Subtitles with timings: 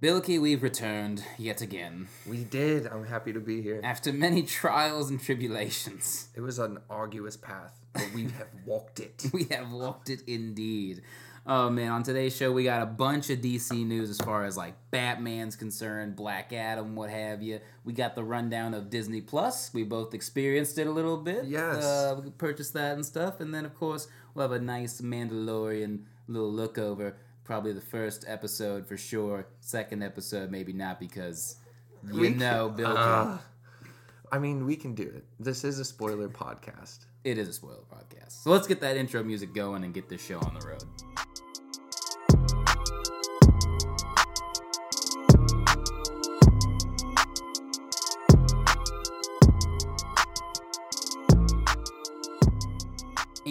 [0.00, 2.06] Bilky, we've returned yet again.
[2.24, 2.86] We did.
[2.86, 3.80] I'm happy to be here.
[3.82, 9.24] After many trials and tribulations, It was an arduous path, but we have walked it.
[9.32, 11.02] we have walked it indeed.
[11.44, 14.56] Oh man, on today's show, we got a bunch of DC news as far as
[14.56, 17.58] like Batman's concerned, Black Adam, what have you.
[17.84, 19.72] We got the rundown of Disney Plus.
[19.74, 21.46] We both experienced it a little bit.
[21.46, 21.82] Yes.
[21.82, 23.40] Uh, we purchased that and stuff.
[23.40, 27.16] And then, of course, we'll have a nice Mandalorian little look over.
[27.48, 29.46] Probably the first episode for sure.
[29.60, 31.56] Second episode, maybe not because
[32.06, 32.94] you We know, Bill.
[32.94, 33.38] Uh,
[34.30, 35.24] I mean, we can do it.
[35.40, 37.06] This is a spoiler podcast.
[37.24, 38.42] It is a spoiler podcast.
[38.42, 40.84] So let's get that intro music going and get this show on the road.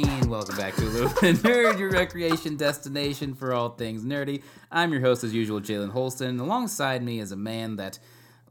[0.03, 4.03] And welcome back to a little bit of nerd, your recreation destination for all things
[4.03, 4.43] nerdy.
[4.71, 6.39] I'm your host, as usual, Jalen Holsten.
[6.39, 7.97] Alongside me is a man that,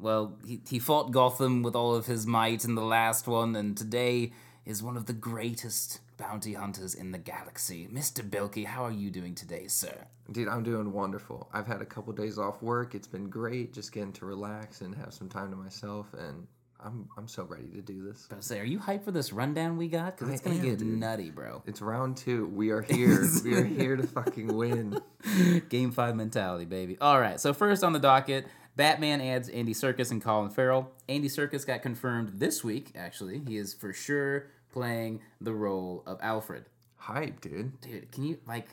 [0.00, 3.76] well, he, he fought Gotham with all of his might in the last one, and
[3.76, 4.32] today
[4.64, 7.86] is one of the greatest bounty hunters in the galaxy.
[7.92, 8.28] Mr.
[8.28, 10.06] Bilky, how are you doing today, sir?
[10.32, 11.48] Dude, I'm doing wonderful.
[11.52, 12.96] I've had a couple days off work.
[12.96, 16.48] It's been great just getting to relax and have some time to myself and
[16.84, 18.28] I'm I'm so ready to do this.
[18.30, 20.16] I say, are you hyped for this rundown we got?
[20.16, 20.88] Because it's gonna am, get dude.
[20.98, 21.62] nutty, bro.
[21.66, 22.46] It's round 2.
[22.48, 23.26] We are here.
[23.44, 25.00] we are here to fucking win.
[25.68, 26.96] Game five mentality, baby.
[27.00, 27.40] All right.
[27.40, 28.46] So first on the docket,
[28.76, 30.90] Batman adds Andy Serkis and Colin Farrell.
[31.08, 32.92] Andy Serkis got confirmed this week.
[32.94, 36.66] Actually, he is for sure playing the role of Alfred.
[36.96, 37.80] Hype, dude.
[37.80, 38.68] Dude, can you like?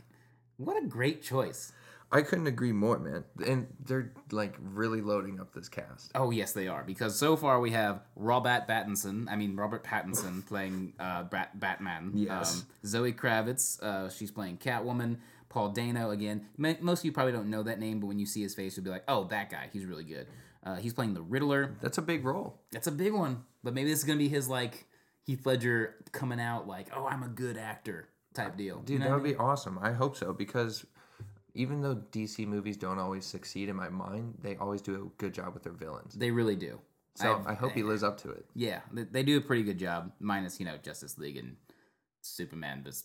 [0.58, 1.72] What a great choice.
[2.14, 3.24] I couldn't agree more, man.
[3.46, 6.12] And they're like really loading up this cast.
[6.16, 9.28] Oh yes, they are because so far we have Robert Pattinson.
[9.30, 12.12] I mean Robert Pattinson playing uh, Bat- Batman.
[12.14, 12.62] Yes.
[12.62, 15.18] Um, Zoe Kravitz, uh, she's playing Catwoman.
[15.50, 16.48] Paul Dano again.
[16.58, 18.84] Most of you probably don't know that name, but when you see his face, you'll
[18.86, 19.70] be like, "Oh, that guy.
[19.72, 20.26] He's really good."
[20.64, 21.76] Uh, he's playing the Riddler.
[21.80, 22.60] That's a big role.
[22.72, 23.44] That's a big one.
[23.64, 24.88] But maybe this is gonna be his like
[25.26, 28.80] Heath Ledger coming out like, "Oh, I'm a good actor" type deal.
[28.80, 29.78] Dude, You know that would be awesome.
[29.80, 30.86] I hope so because
[31.56, 35.34] even though DC movies don't always succeed in my mind, they always do a good
[35.34, 36.16] job with their villains.
[36.16, 36.80] They really do.
[37.16, 38.46] So I've- I hope he lives up to it.
[38.56, 41.58] Yeah, they, do a pretty good job, minus you know Justice League and
[42.22, 43.04] Superman vs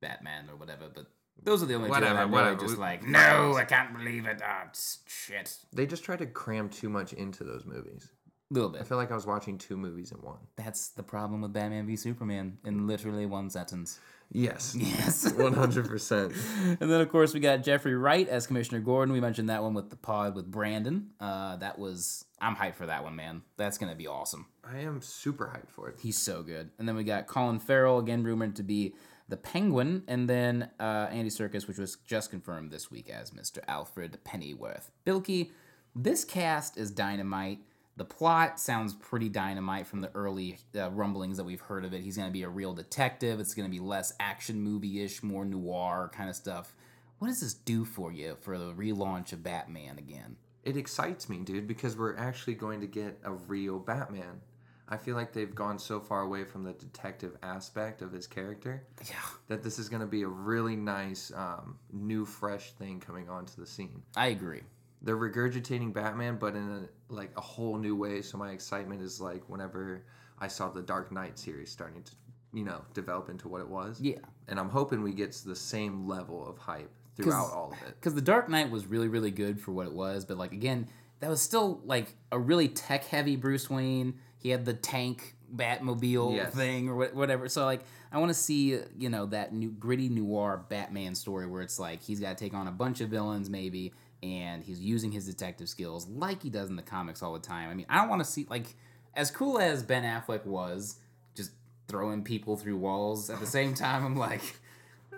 [0.00, 0.88] Batman or whatever.
[0.92, 1.06] But
[1.42, 4.26] those are the only two Whatever, that I'm really just like, no, I can't believe
[4.26, 4.40] it.
[4.44, 4.68] Ah,
[5.06, 5.56] shit.
[5.72, 8.10] They just try to cram too much into those movies.
[8.50, 8.80] A little bit.
[8.80, 10.38] I feel like I was watching two movies in one.
[10.56, 14.00] That's the problem with Batman v Superman in literally one sentence.
[14.30, 14.76] Yes.
[14.78, 15.32] Yes.
[15.32, 16.78] 100%.
[16.80, 19.12] and then of course we got Jeffrey Wright as Commissioner Gordon.
[19.12, 21.10] We mentioned that one with the pod with Brandon.
[21.18, 23.42] Uh, that was I'm hyped for that one, man.
[23.56, 24.46] That's gonna be awesome.
[24.64, 25.96] I am super hyped for it.
[26.00, 26.70] He's so good.
[26.78, 28.94] And then we got Colin Farrell, again rumored to be
[29.28, 33.58] the Penguin, and then uh, Andy Serkis, which was just confirmed this week as Mr.
[33.68, 34.90] Alfred Pennyworth.
[35.06, 35.50] Bilky,
[35.94, 37.60] this cast is dynamite.
[37.98, 42.00] The plot sounds pretty dynamite from the early uh, rumblings that we've heard of it.
[42.00, 43.40] He's going to be a real detective.
[43.40, 46.76] It's going to be less action movie ish, more noir kind of stuff.
[47.18, 50.36] What does this do for you for the relaunch of Batman again?
[50.62, 54.42] It excites me, dude, because we're actually going to get a real Batman.
[54.88, 58.84] I feel like they've gone so far away from the detective aspect of his character
[59.10, 59.16] Yeah,
[59.48, 63.60] that this is going to be a really nice, um, new, fresh thing coming onto
[63.60, 64.02] the scene.
[64.16, 64.62] I agree.
[65.02, 66.68] They're regurgitating Batman, but in
[67.10, 68.22] a, like a whole new way.
[68.22, 70.04] So my excitement is like whenever
[70.38, 72.12] I saw the Dark Knight series starting to,
[72.52, 74.00] you know, develop into what it was.
[74.00, 74.18] Yeah.
[74.48, 77.94] And I'm hoping we get the same level of hype throughout all of it.
[77.96, 80.88] because the Dark Knight was really really good for what it was, but like again,
[81.20, 84.14] that was still like a really tech heavy Bruce Wayne.
[84.38, 86.54] He had the tank Batmobile Yes.
[86.54, 87.48] thing or wha- whatever.
[87.48, 87.82] So like,
[88.12, 92.02] I want to see you know that new gritty noir Batman story where it's like
[92.02, 93.92] he's got to take on a bunch of villains maybe,
[94.22, 97.70] and he's using his detective skills like he does in the comics all the time.
[97.70, 98.74] I mean, I don't want to see like
[99.14, 100.96] as cool as Ben Affleck was,
[101.34, 101.50] just
[101.88, 103.30] throwing people through walls.
[103.30, 104.58] At the same time, I'm like.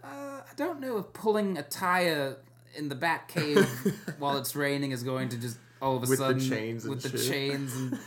[0.03, 0.07] Uh,
[0.41, 2.37] I don't know if pulling a tire
[2.75, 3.69] in the bat cave
[4.19, 6.95] while it's raining is going to just all of a With the sudden chains and
[6.95, 7.29] with the shit.
[7.31, 7.99] chains and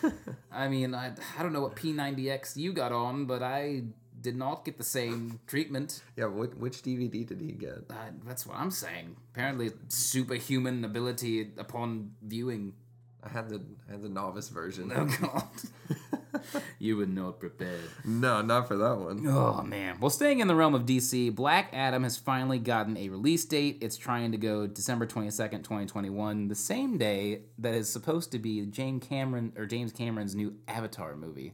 [0.51, 3.83] I mean I, I don't know what P90X you got on, but I
[4.23, 6.01] did not get the same treatment.
[6.15, 7.83] Yeah, which DVD did he get?
[7.89, 9.17] Uh, that's what I'm saying.
[9.33, 12.73] Apparently, superhuman ability upon viewing.
[13.21, 14.91] I had the I had the novice version.
[14.95, 17.89] Oh God, you were not prepared.
[18.05, 19.27] No, not for that one.
[19.27, 19.97] Oh man.
[19.99, 23.77] Well, staying in the realm of DC, Black Adam has finally gotten a release date.
[23.81, 28.65] It's trying to go December 22nd, 2021, the same day that is supposed to be
[28.65, 31.53] James Cameron or James Cameron's new Avatar movie.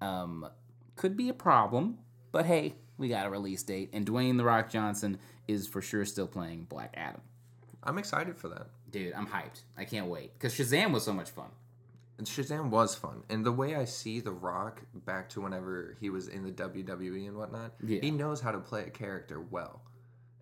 [0.00, 0.48] Um
[0.96, 1.98] could be a problem,
[2.32, 5.18] but hey, we got a release date and Dwayne the Rock Johnson
[5.48, 7.20] is for sure still playing Black Adam.
[7.82, 8.68] I'm excited for that.
[8.90, 9.62] Dude, I'm hyped.
[9.76, 11.48] I can't wait because Shazam was so much fun.
[12.18, 16.08] And Shazam was fun, and the way I see The Rock back to whenever he
[16.08, 18.00] was in the WWE and whatnot, Yeah.
[18.00, 19.82] he knows how to play a character well.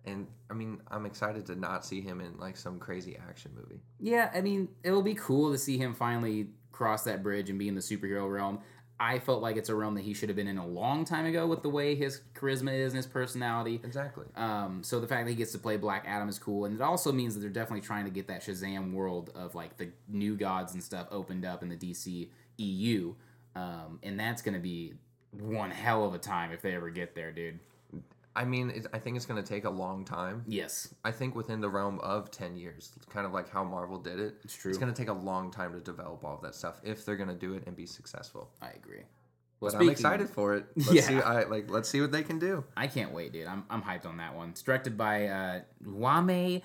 [0.05, 3.81] And I mean, I'm excited to not see him in like some crazy action movie.
[3.99, 7.67] Yeah, I mean, it'll be cool to see him finally cross that bridge and be
[7.67, 8.59] in the superhero realm.
[8.99, 11.25] I felt like it's a realm that he should have been in a long time
[11.25, 13.81] ago with the way his charisma is and his personality.
[13.83, 14.25] Exactly.
[14.35, 16.81] Um, so the fact that he gets to play Black Adam is cool, and it
[16.81, 20.37] also means that they're definitely trying to get that Shazam world of like the new
[20.37, 23.13] gods and stuff opened up in the DC EU,
[23.55, 24.93] um, and that's gonna be
[25.31, 27.59] one hell of a time if they ever get there, dude.
[28.35, 30.43] I mean, it, I think it's going to take a long time.
[30.47, 34.19] Yes, I think within the realm of 10 years, kind of like how Marvel did
[34.19, 34.35] it.
[34.43, 34.69] It's true.
[34.69, 37.15] It's going to take a long time to develop all of that stuff if they're
[37.15, 38.49] going to do it and be successful.
[38.61, 39.03] I agree.
[39.61, 40.65] But speaking- I'm excited for it.
[40.75, 41.01] Let's Yeah.
[41.01, 42.65] see I like let's see what they can do.
[42.75, 43.47] I can't wait, dude.
[43.47, 44.49] I'm, I'm hyped on that one.
[44.49, 46.61] It's directed by uh, Jaume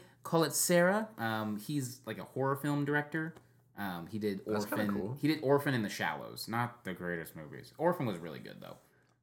[0.50, 1.08] Serra.
[1.19, 3.34] Um, he's like a horror film director.
[3.78, 4.93] Um, he did Orphan.
[4.93, 5.17] cool.
[5.20, 6.49] He did Orphan in the Shallows.
[6.49, 7.72] Not the greatest movies.
[7.78, 8.76] Orphan was really good though.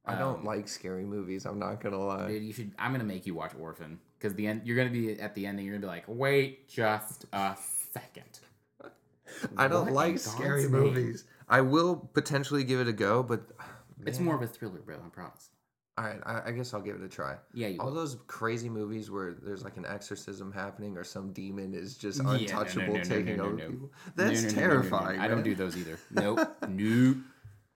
[0.08, 2.28] I don't um, like scary movies, I'm not going to lie.
[2.28, 2.72] Dude, you should.
[2.80, 4.62] I'm gonna make you watch Orphan because the end.
[4.66, 5.66] You're gonna be at the ending.
[5.66, 7.56] You're gonna be like, wait just a
[7.94, 8.40] second.
[9.58, 10.72] I don't What like scary name?
[10.72, 11.26] movies.
[11.50, 13.42] I will potentially give it a go, but
[14.06, 14.96] It's more of a thriller, bro.
[15.06, 15.50] I promise.
[15.98, 16.20] all right.
[16.26, 17.36] I, I guess I'll give it a try.
[17.54, 17.96] Yeah, you All will.
[17.96, 22.24] those crazy movies where there's like an exorcism happening or some demon is just Yeah,
[22.24, 23.92] no, no, untouchable no, taking over people.
[24.16, 25.20] That's terrifying.
[25.20, 26.00] I don't do those either.
[26.12, 26.40] Nope.
[26.70, 27.18] nope.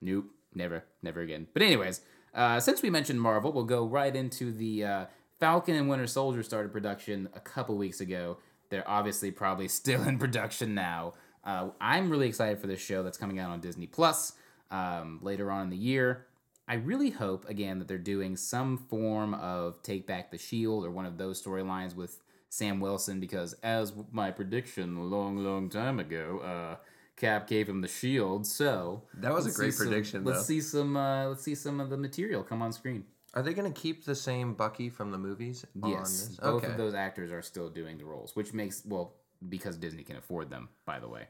[0.00, 0.24] Nope.
[0.54, 0.84] Never.
[1.02, 1.46] Never again.
[1.52, 2.00] But anyways,
[2.34, 5.04] uh, since we mentioned Marvel, we'll go right into the uh,
[5.38, 8.38] Falcon and Winter Soldier started production a couple weeks ago.
[8.70, 11.14] They're obviously probably still in production now.
[11.44, 14.34] Uh, I'm really excited for this show that's coming out on Disney Plus
[14.70, 16.26] um, later on in the year.
[16.68, 20.90] I really hope again that they're doing some form of Take Back the Shield or
[20.90, 25.98] one of those storylines with Sam Wilson because as my prediction a long, long time
[25.98, 26.76] ago, uh,
[27.16, 28.46] Cap gave him the shield.
[28.46, 30.96] So That was a great see some- prediction, Let's see some.
[30.96, 33.04] Uh, let's see some of the material come on screen.
[33.34, 35.64] Are they going to keep the same Bucky from the movies?
[35.82, 36.36] on Yes, this?
[36.36, 36.72] both Okay.
[36.72, 39.14] of those actors are still doing the roles, which makes well
[39.48, 40.68] because Disney can afford them.
[40.84, 41.28] By the way,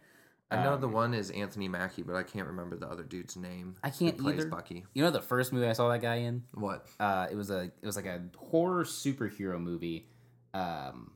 [0.51, 3.77] I know the one is Anthony Mackie, but I can't remember the other dude's name.
[3.83, 4.49] I can't plays either.
[4.49, 4.85] Bucky.
[4.95, 6.43] you know the first movie I saw that guy in.
[6.55, 6.87] What?
[7.01, 10.09] Uh, it was a it was like a horror superhero movie.
[10.55, 11.13] Um,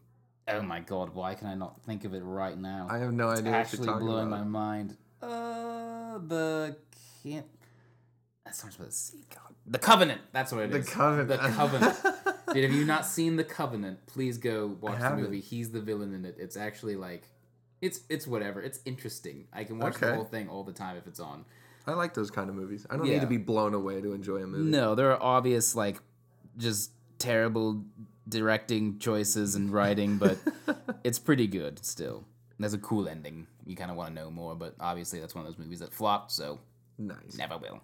[0.49, 2.87] oh my god, why can I not think of it right now?
[2.91, 4.39] I have no it's idea what actually you're blowing about.
[4.41, 4.97] my mind.
[5.23, 6.77] Uh, the
[7.23, 7.47] can't.
[8.45, 9.19] That starts with a C.
[9.35, 10.21] God, the Covenant.
[10.33, 10.89] That's what it The is.
[10.89, 11.29] Covenant.
[11.29, 11.97] The Covenant.
[12.53, 14.07] Dude, have you not seen the Covenant?
[14.07, 15.41] Please go watch the movie.
[15.41, 16.37] He's the villain in it.
[16.39, 17.25] It's actually like,
[17.83, 18.63] it's it's whatever.
[18.63, 19.47] It's interesting.
[19.53, 21.45] I can watch the whole thing all the time if it's on.
[21.89, 22.87] I like those kind of movies.
[22.91, 23.15] I don't Yeah.
[23.15, 24.71] need to be blown away to enjoy a movie.
[24.71, 25.99] No, there are obvious like
[26.57, 27.85] just terrible
[28.29, 30.39] directing choices and writing, but
[31.05, 32.25] it's pretty good still.
[32.59, 33.47] There's a cool ending.
[33.67, 35.93] You kind of want to know more, but obviously that's one of those movies that
[35.93, 36.59] flopped, so
[36.99, 37.37] Nice.
[37.37, 37.81] never will.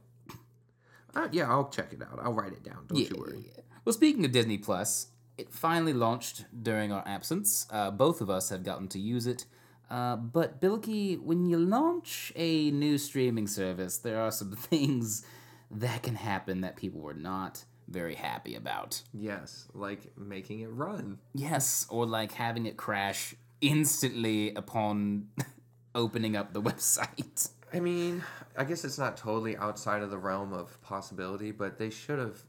[1.15, 2.19] Uh, yeah, I'll check it out.
[2.23, 2.87] I'll write it down.
[2.89, 3.45] Don't you worry.
[3.55, 3.63] yeah.
[3.85, 7.67] Well, speaking of Disney Plus, it finally launched during our absence.
[7.71, 9.45] Uh, both of us have gotten to use it.
[9.91, 15.23] Uh, but Bilky, when you launch a new streaming service, there are some things
[15.71, 19.03] that can happen that people were not very happy about.
[19.13, 21.19] Yes, like making it run.
[21.35, 25.29] Yes, or like having it crash instantly upon
[25.95, 27.51] opening up the website.
[27.73, 28.23] I mean,
[28.57, 32.43] I guess it's not totally outside of the realm of possibility, but they should have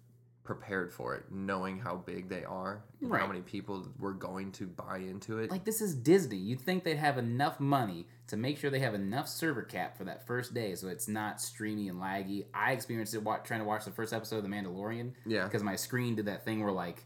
[0.43, 3.21] prepared for it, knowing how big they are and Right.
[3.21, 5.49] how many people were going to buy into it.
[5.49, 6.35] Like this is Disney.
[6.37, 10.03] You'd think they'd have enough money to make sure they have enough server cap for
[10.03, 12.45] that first day, so it's not streamy and laggy.
[12.53, 15.13] I experienced it trying to watch the first episode of The Mandalorian.
[15.25, 15.45] Yeah.
[15.45, 17.03] Because my screen did that thing where like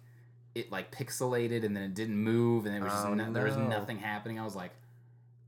[0.56, 3.46] it like pixelated and then it didn't move and it was just Oh, no- there
[3.46, 4.40] was nothing happening.
[4.40, 4.72] I was like,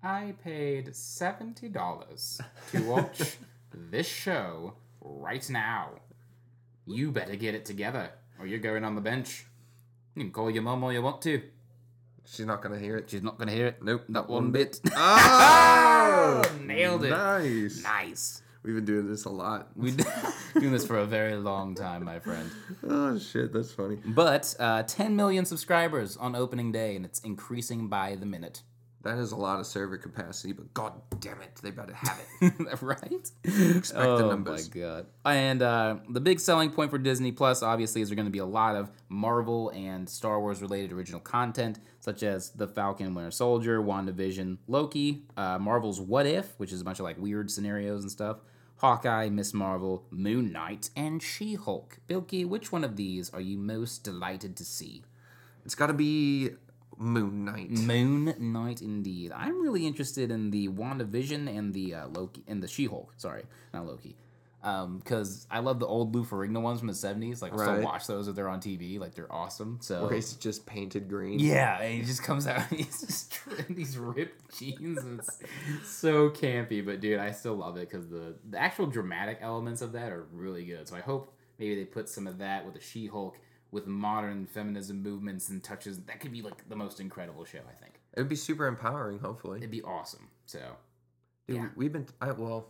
[0.03, 2.39] I paid seventy dollars
[2.71, 3.37] to watch
[3.73, 5.89] this show right now.
[6.89, 9.45] You better get it together, or you're going on the bench.
[10.15, 11.39] You can call your mum all you want to.
[12.25, 13.11] She's not gonna hear it.
[13.11, 13.83] She's not gonna hear it.
[13.83, 14.81] Nope, not one bit.
[14.95, 17.11] Oh, Nailed it.
[17.11, 17.83] Nice.
[17.83, 18.41] Nice.
[18.63, 19.69] We've been doing this a lot.
[19.75, 20.07] We've been
[20.59, 22.49] doing this for a very long time, my friend.
[22.83, 23.99] Oh shit, that's funny.
[24.03, 28.63] But uh, 10 million subscribers on opening day, and it's increasing by the minute.
[29.01, 30.91] That is a lot of server capacity, but god
[31.21, 32.53] damn it, they better have it.
[32.81, 33.31] right?
[33.45, 34.69] Expect the oh numbers.
[34.69, 35.05] my god!
[35.23, 38.39] And uh, the big selling point for Disney Plus, obviously, is there going to be
[38.39, 43.15] a lot of Marvel and Star Wars related original content, such as the Falcon and
[43.15, 47.49] Winter Soldier, WandaVision, Loki, uh, Marvel's What If, which is a bunch of like weird
[47.49, 48.39] scenarios and stuff.
[48.79, 51.99] Hawkeye, Miss Marvel, Moon Knight, and She Hulk.
[52.07, 55.03] Bilky, which one of these are you most delighted to see?
[55.65, 56.51] It's got to be
[56.99, 57.71] Moon Knight.
[57.71, 59.31] Moon Knight, indeed.
[59.33, 63.13] I'm really interested in the WandaVision and the uh, Loki and the She-Hulk.
[63.17, 64.15] Sorry, not Loki.
[64.61, 67.41] Because I love the old Lou Ferrigno ones from the '70s.
[67.41, 67.83] Like, I still Right.
[67.83, 68.99] watch those if they're on TV.
[68.99, 69.77] Like, they're awesome.
[69.81, 71.39] So Where he's just painted green.
[71.39, 73.39] Yeah, and he just comes out and he's just
[73.69, 74.99] in these ripped jeans.
[74.99, 79.37] And it's so campy, but dude, I still love it because the, the actual dramatic
[79.41, 80.89] elements of that are really good.
[80.89, 83.37] So I hope maybe they put some of that with the She Hulk
[83.71, 85.99] with modern feminism movements and touches.
[86.03, 87.99] That could be like the most incredible show, I think.
[88.15, 89.59] It'd be super empowering, hopefully.
[89.59, 90.27] It'd be awesome.
[90.45, 90.59] So,
[91.47, 91.67] Dude, yeah.
[91.75, 92.07] we've been.
[92.21, 92.67] I, well,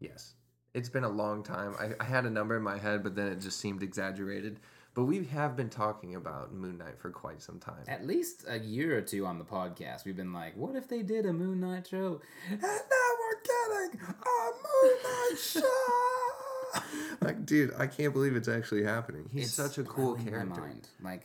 [0.00, 0.34] yes,
[0.74, 1.74] it's been a long time.
[1.78, 4.60] I, I had a number in my head, but then it just seemed exaggerated.
[4.92, 7.84] But we have been talking about Moon Knight for quite some time.
[7.86, 11.02] at least a year or two on the podcast, we've been like, what if they
[11.02, 12.20] did a Moon Knight show?
[12.50, 14.50] And now we're getting a
[14.82, 15.60] Moon Knight show!
[17.20, 19.28] like, dude, I can't believe it's actually happening.
[19.32, 20.60] He's It's such a cool blowing my character.
[20.60, 21.24] mind, like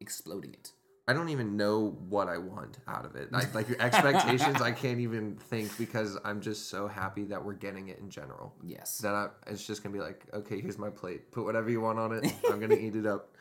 [0.00, 0.72] exploding it.
[1.08, 3.32] I don't even know what I want out of it.
[3.32, 7.54] Like, like your expectations, I can't even think because I'm just so happy that we're
[7.54, 8.54] getting it in general.
[8.62, 8.98] Yes.
[8.98, 11.32] That I, it's just gonna be like, okay, here's my plate.
[11.32, 12.32] Put whatever you want on it.
[12.48, 13.30] I'm gonna eat it up.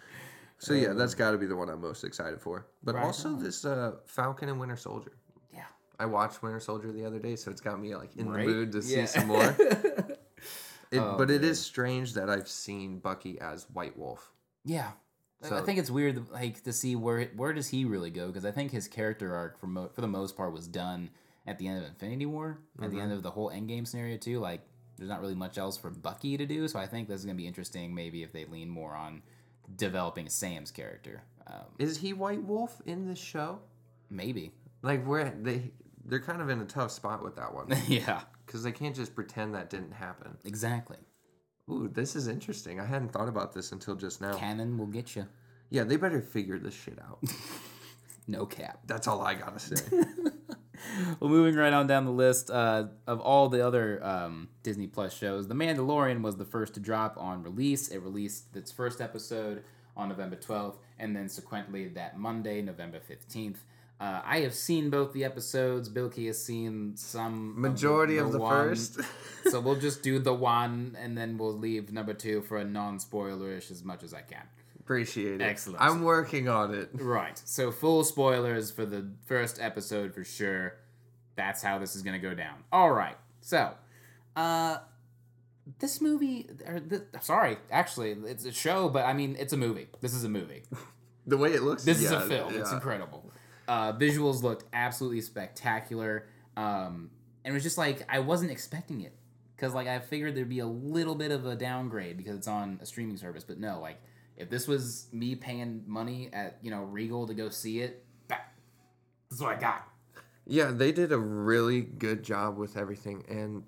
[0.62, 2.65] So yeah, that's got to be the one I'm most excited for.
[2.83, 3.41] But Right also on.
[3.41, 5.13] this uh, Falcon and Winter Soldier.
[5.53, 5.62] yeah.
[5.98, 8.45] I watched Winter Soldier the other day, so it's got me like in Right?
[8.45, 9.55] the mood to see some more.
[10.91, 11.51] It, Oh, but it man.
[11.51, 14.31] is strange that I've seen Bucky as White Wolf.
[14.65, 14.91] Yeah.
[15.43, 18.27] I- I think it's weird, like to see where where does he really go?
[18.27, 21.10] Because I think his character arc for mo- for the most part was done
[21.48, 24.39] at the end of Infinity War, at the end of the whole Endgame scenario too.
[24.39, 24.62] Like,
[24.98, 26.67] there's not really much else for Bucky to do.
[26.67, 27.96] So I think this is gonna be interesting.
[27.96, 29.22] Maybe if they lean more on
[29.77, 33.60] developing Sam's character, um, Is he White Wolf in this show?
[34.10, 34.51] maybe.
[34.81, 35.72] Like where they
[36.09, 38.21] they're kind of in a tough spot with that one yeah.
[38.45, 40.37] because they can't just pretend that didn't happen.
[40.45, 40.97] Exactly.
[41.69, 42.79] Ooh, this is interesting.
[42.79, 44.33] I hadn't thought about this until just now.
[44.33, 45.27] Canon will get you.
[45.69, 47.19] Yeah, they better figure this shit out.
[48.29, 48.81] No cap.
[48.85, 49.75] That's all I gotta say.
[51.19, 55.17] well, moving right on down the list uh, of all the other um, Disney Plus
[55.17, 57.87] shows, The Mandalorian was the first to drop on release.
[57.87, 59.63] It released its first episode
[59.97, 63.57] on November 12th, and then sequentially that Monday, November 15th.
[64.00, 65.89] Uh, I have seen both the episodes.
[65.89, 67.60] Bilky has seen some.
[67.60, 68.51] Majority of the, one.
[68.51, 69.01] first.
[69.50, 73.72] so we'll just do the one, and then we'll leave number two for a non-spoilerish
[73.72, 74.44] as much as I can.
[74.79, 75.44] Appreciate it.
[75.44, 75.82] Excellent.
[75.82, 76.89] I'm working on it.
[76.94, 77.39] Right.
[77.46, 80.77] So full spoilers for the first episode for sure.
[81.36, 82.63] That's how this is gonna go down.
[82.72, 83.15] All right.
[83.41, 83.72] So,
[84.36, 84.77] uh,
[85.79, 89.88] this movie, or th- sorry, actually, it's a show, but I mean, it's a movie.
[90.01, 90.63] This is a movie.
[91.27, 91.84] The way it looks.
[91.84, 92.56] This is a film.
[92.56, 93.32] It's incredible.
[93.69, 96.25] Uh, visuals looked absolutely spectacular.
[96.57, 97.11] Um,
[97.45, 99.13] and it was just like I wasn't expecting it
[99.55, 102.79] because like I figured there'd be a little bit of a downgrade because it's on
[102.81, 103.43] a streaming service.
[103.43, 104.01] But no, like
[104.38, 108.51] if this was me paying money at you know Regal to go see it, that,
[109.29, 109.88] that's what I got.
[110.47, 113.61] Yeah, they did a really good job with everything, and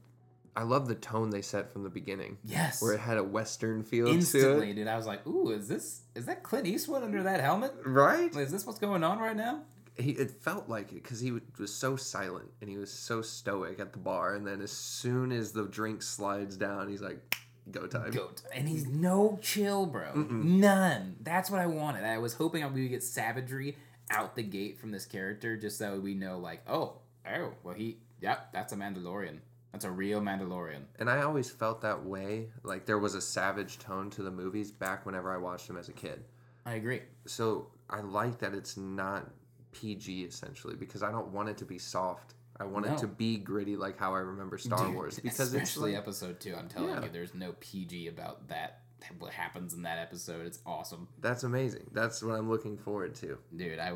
[0.55, 2.81] I love the tone they set from the beginning, Yes.
[2.81, 4.74] where it had a western feel to Instantly, it.
[4.74, 7.74] dude, I was like, "Ooh, is this is that Clint Eastwood under that helmet?
[7.86, 8.36] Right?
[8.36, 9.62] Is this what's going on right now?"
[10.01, 13.79] He, it felt like it because he was so silent and he was so stoic
[13.79, 17.36] at the bar, and then as soon as the drink slides down, he's like,
[17.72, 18.41] "Go time." Goat.
[18.53, 20.13] And he's no chill, bro.
[20.13, 21.17] None.
[21.22, 22.03] That's what I wanted.
[22.03, 23.77] I was hoping we would get savagery
[24.10, 27.98] out the gate from this character, just so we know, like, oh, oh, well, he,
[28.20, 29.39] yep, that's a Mandalorian.
[29.72, 30.84] That's a real Mandalorian.
[31.00, 32.50] And I always felt that way.
[32.63, 35.88] Like there was a savage tone to the movies back whenever I watched them as
[35.88, 36.25] a kid.
[36.65, 37.01] I agree.
[37.25, 39.29] So I like that it's not
[39.72, 42.34] PG essentially because I don't want it to be soft.
[42.60, 42.94] I want No.
[42.94, 46.01] it to be gritty like how I remember Star Dude, Wars because it's especially like,
[46.01, 46.56] episode two.
[46.56, 47.04] I'm telling Yeah.
[47.04, 48.82] you, there's no PG about that.
[49.18, 50.46] What happens in that episode?
[50.46, 51.90] It's awesome, that's amazing.
[51.92, 53.38] That's what I'm looking forward to.
[53.56, 53.80] dude.
[53.80, 53.94] I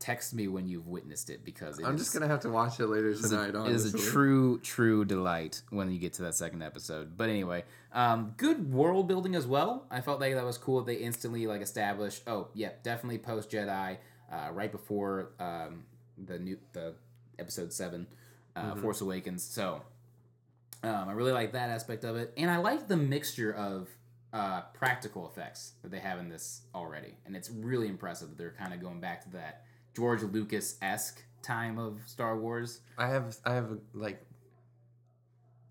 [0.00, 2.78] text me when you've witnessed it because it I'm is- just gonna have to watch
[2.78, 3.68] it later It is a- tonight.
[3.70, 7.16] it is a true, true delight when you get to that second episode.
[7.16, 9.86] But anyway, um, good world building as well.
[9.90, 10.82] I felt like that was cool.
[10.82, 12.22] They instantly like established.
[12.26, 13.96] Oh, yeah, definitely post Jedi,
[14.32, 15.84] uh, right before um,
[16.16, 16.94] the new the
[17.38, 18.06] episode seven,
[18.56, 18.80] uh, Mm-hmm.
[18.82, 19.42] Force Awakens.
[19.42, 19.82] So
[20.82, 23.88] um, I really like that aspect of it, and I like the mixture of
[24.32, 28.54] uh, practical effects that they have in this already, and it's really impressive that they're
[28.58, 29.64] kind of going back to that
[29.96, 32.80] George Lucas esque time of Star Wars.
[32.98, 34.24] I have I have like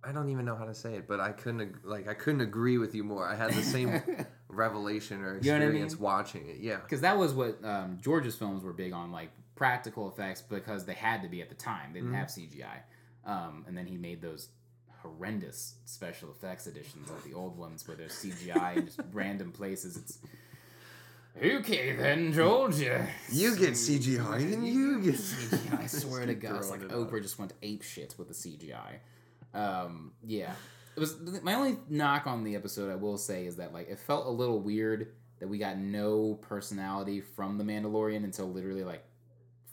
[0.03, 2.77] I don't even know how to say it, but I couldn't like I couldn't agree
[2.77, 3.27] with you more.
[3.27, 4.01] I had the same
[4.55, 6.01] revelation or You know I experience mean?
[6.01, 6.57] watching it.
[6.60, 6.77] Yeah.
[6.77, 10.93] because that was what um, George's films were big on, like practical effects, because they
[10.93, 11.93] had to be at the time.
[11.93, 12.79] They didn't have CGI,
[13.25, 14.50] um, and then he made those
[15.01, 19.98] horrendous special effects editions of the old ones where there's CGI in just random places.
[19.98, 20.17] It's
[21.43, 22.77] Okay then, George.
[22.77, 25.79] You get CGI and you get CGI.
[25.81, 29.00] I swear to God, it's like Oprah just went ape shit with the CGI.
[29.53, 30.53] Um, yeah,
[30.95, 32.91] it was my only knock on the episode.
[32.91, 36.35] I will say is that like it felt a little weird that we got no
[36.35, 39.03] personality from the Mandalorian until literally like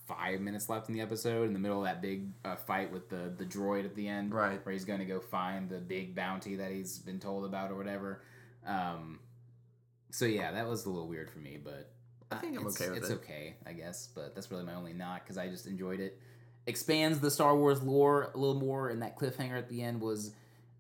[0.09, 3.09] five minutes left in the episode, in the middle of that big uh, fight with
[3.09, 4.65] the the droid at the end, Right.
[4.65, 7.77] Where he's going to go find the big bounty that he's been told about or
[7.77, 8.23] whatever.
[8.67, 9.21] Um,
[10.11, 11.93] so yeah, that was a little weird for me, but
[12.31, 13.15] I think I'm it's, okay with it's it.
[13.15, 14.09] okay, I guess.
[14.13, 16.19] But that's really my only knock because I just enjoyed it.
[16.67, 20.33] Expands the Star Wars lore a little more, and that cliffhanger at the end was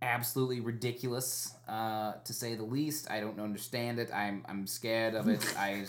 [0.02, 3.10] absolutely ridiculous, uh, to say the least.
[3.10, 4.10] I don't understand it.
[4.14, 5.44] I'm I'm scared of it.
[5.58, 5.84] I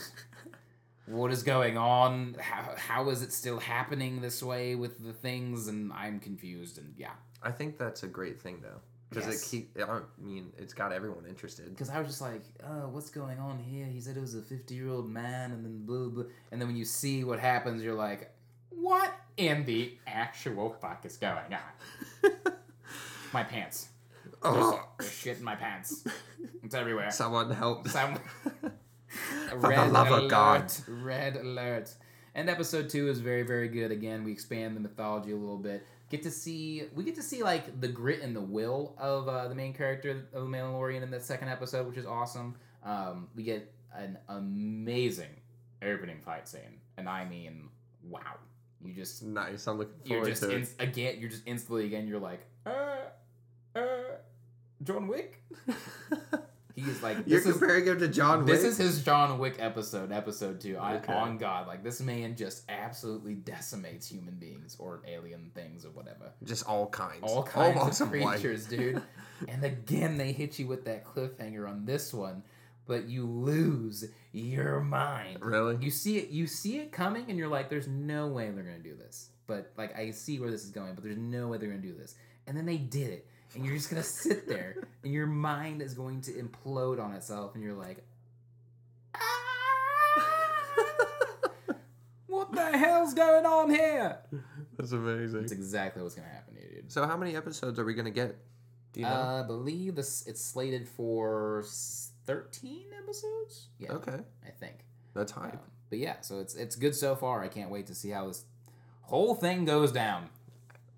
[1.05, 2.35] what is going on?
[2.39, 5.67] How how is it still happening this way with the things?
[5.67, 6.77] And I'm confused.
[6.77, 9.43] And yeah, I think that's a great thing though, because Yes.
[9.43, 9.77] it keep.
[9.81, 11.69] I mean, it's got everyone interested.
[11.69, 13.85] because I was just like, oh, what's going on here?
[13.85, 16.23] He said it was a 50 year old man, and then blah, blah.
[16.51, 18.31] And then when you see what happens, you're like,
[18.69, 22.31] what in the actual fuck is going on?
[23.33, 23.87] my pants.
[24.43, 26.03] There's, Oh, shit in my pants.
[26.63, 27.11] It's everywhere.
[27.11, 27.87] someone help!
[27.87, 28.17] Some
[29.53, 30.29] red alert.
[30.29, 30.71] God.
[30.87, 31.93] Red alert.
[32.33, 33.91] And episode two is very, very good.
[33.91, 35.85] Again, we expand the mythology a little bit.
[36.09, 39.47] Get to see we get to see like the grit and the will of uh,
[39.47, 42.55] the main character of the Mandalorian in the second episode, which is awesome.
[42.83, 45.29] Um, we get an amazing
[45.83, 47.69] opening fight scene, and I mean,
[48.03, 48.19] wow!
[48.83, 49.67] You just Nice.
[49.67, 50.69] I'm looking you're forward just to it.
[50.79, 52.95] again you're just instantly again you're like uh
[54.83, 55.41] John Wick.
[56.75, 58.47] He's like You're this is comparing him to John Wick.
[58.47, 60.77] this is his John Wick episode, episode two.
[60.77, 65.89] I, On God, like this man just absolutely decimates human beings or alien things or
[65.89, 67.19] whatever, just all kinds.
[67.23, 68.41] all kinds walks of life.
[68.41, 69.01] creatures, dude.
[69.47, 72.43] And again, they hit you with that cliffhanger on this one,
[72.85, 75.39] but you lose your mind.
[75.43, 75.77] Really?
[75.81, 78.77] You see it, you see it coming, and you're like, "There's no way they're gonna
[78.77, 81.69] do this." But like, I see where this is going, but there's no way they're
[81.69, 82.13] gonna do this.
[82.45, 85.93] And then they did it, and you're just gonna sit there, and your mind is
[85.93, 88.03] going to implode on itself, and you're like,
[89.15, 89.19] "Ah,
[92.27, 94.19] "What the hell's going on here?"
[94.77, 95.41] That's amazing.
[95.41, 96.91] That's exactly what's gonna happen here, dude.
[96.91, 98.37] So how many episodes are we gonna get?
[98.93, 99.11] Do you know?
[99.13, 101.63] Uh, I believe this it's slated for
[102.25, 103.67] 13 episodes.
[103.79, 104.85] Yeah, okay, I think.
[105.13, 105.53] that's hype.
[105.53, 105.59] Um,
[105.89, 107.43] but yeah, so it's it's good so far.
[107.43, 108.45] I can't wait to see how this
[109.03, 110.29] whole thing goes down.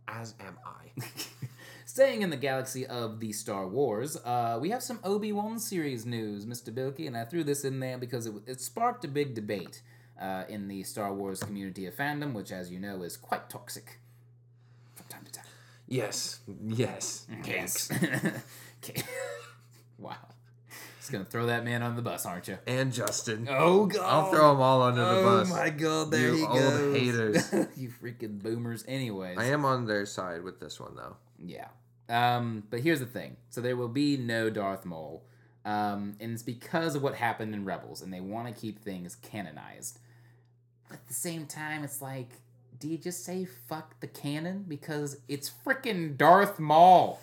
[0.08, 1.02] As am I.
[1.94, 6.08] Staying in the galaxy of the Star Wars, uh, we have some Obi Wan series
[6.08, 6.74] news, Mr.
[6.74, 9.84] Bilkey, and I threw this in there because it, it sparked a big debate
[10.20, 14.00] uh, in the Star Wars community of fandom, which, as you know, is quite toxic
[14.96, 15.46] from time to time.
[15.88, 16.40] yes.
[16.66, 17.28] Yes.
[17.46, 17.92] Yes.
[18.84, 19.04] okay.
[20.00, 20.16] wow.
[21.00, 22.58] Just gonna throw that man on the bus, aren't you?
[22.66, 23.48] And Justin.
[23.52, 24.02] Oh God!
[24.04, 25.52] I'll throw them all under the bus.
[25.52, 26.10] oh my God!
[26.10, 26.96] There You he old goes.
[26.98, 27.54] haters.
[27.78, 28.84] you freaking boomers.
[28.88, 29.38] Anyways.
[29.38, 31.18] I am on their side with this one though.
[31.38, 31.68] Yeah.
[32.10, 33.38] Um, but here's the thing.
[33.50, 35.24] So there will be no Darth Maul.
[35.66, 39.16] Um, and it's because of what happened in Rebels, and they want to keep things
[39.16, 40.00] canonized.
[40.90, 42.30] But at the same time, it's like,
[42.80, 44.66] do you just say fuck the canon?
[44.68, 47.20] Because it's freaking Darth Maul.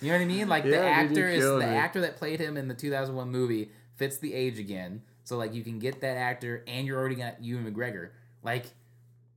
[0.00, 0.48] You know what I mean?
[0.48, 1.64] Like the Yeah, you actor is the me.
[1.64, 5.02] actor that played him in the 2001 movie fits the age again.
[5.24, 8.10] So like you can get that actor, and you're already got Ewan McGregor.
[8.42, 8.66] Like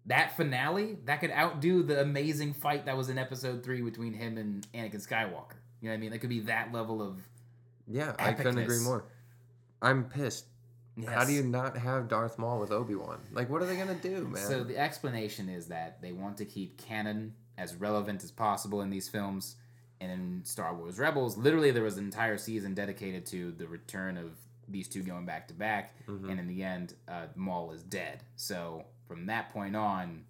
[0.10, 4.38] that finale that could outdo the amazing fight that was in episode three between him
[4.38, 5.56] and Anakin Skywalker.
[5.82, 6.12] You know what I mean?
[6.12, 7.22] That could be that level of.
[7.88, 9.06] Yeah, I couldn't agree more.
[9.82, 10.46] I'm pissed.
[11.08, 13.20] How do you not have Darth Maul with Obi Wan?
[13.32, 14.46] Like, what are they gonna do, man?
[14.46, 18.90] So the explanation is that they want to keep canon as relevant as possible in
[18.90, 19.56] these films.
[20.02, 24.18] And in Star Wars Rebels, literally there was an entire season dedicated to the return
[24.18, 24.32] of
[24.68, 25.94] these two going back to back.
[26.08, 26.32] Mhm.
[26.32, 28.24] And in the end, uh, Maul is dead.
[28.36, 30.24] So from that point on,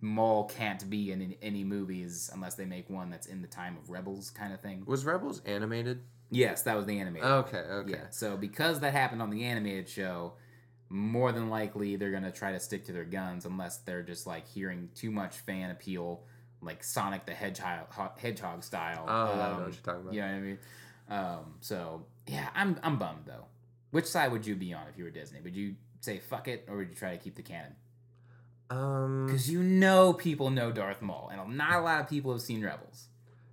[0.00, 3.90] Maul can't be in any- movies unless they make one that's in the time of
[3.90, 4.84] Rebels kind of thing.
[4.86, 6.02] Was Rebels animated?
[6.30, 7.28] Yes, that was the animated.
[7.28, 7.90] Okay, okay.
[7.90, 8.04] Yeah.
[8.10, 10.34] So because that happened on the animated show,
[10.88, 14.46] more than likely they're gonna try to stick to their guns unless they're just like
[14.46, 16.22] hearing too much fan appeal,
[16.62, 19.04] like Sonic the Hedgehog Hedgehog style.
[19.08, 20.14] Oh, I know um, what you're talking about.
[20.14, 20.58] You know what I mean?
[21.08, 23.46] Um, so yeah, I'm I'm bummed though.
[23.90, 25.40] Which side would you be on if you were Disney?
[25.40, 27.74] Would you say fuck it, or would you try to keep the canon?
[28.76, 32.40] Um, Because you know people know Darth Maul, and not a lot of people have
[32.40, 33.08] seen Rebels.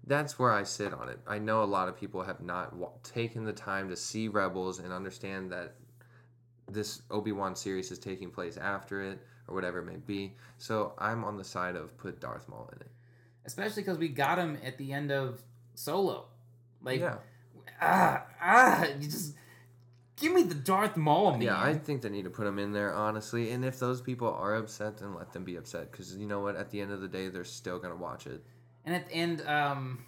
[0.07, 1.19] that's where I sit on it.
[1.27, 4.79] I know a lot of people have not wa- taken the time to see Rebels
[4.79, 5.75] and understand that
[6.67, 10.35] this Obi Wan series is taking place after it or whatever it may be.
[10.57, 12.91] So I'm on the side of put Darth Maul in it.
[13.45, 15.41] Especially because we got him at the end of
[15.75, 16.25] Solo.
[16.81, 17.15] Like yeah,
[17.81, 19.35] ah ah you just
[20.19, 21.41] Give me the Darth Maul man.
[21.41, 23.51] Yeah, I think they need to put him in there, honestly.
[23.51, 25.91] And if those people are upset, then let them be upset.
[25.91, 26.55] Because you know what?
[26.55, 28.43] At the end of the day, they're still gonna watch it.
[28.85, 30.03] And at and um,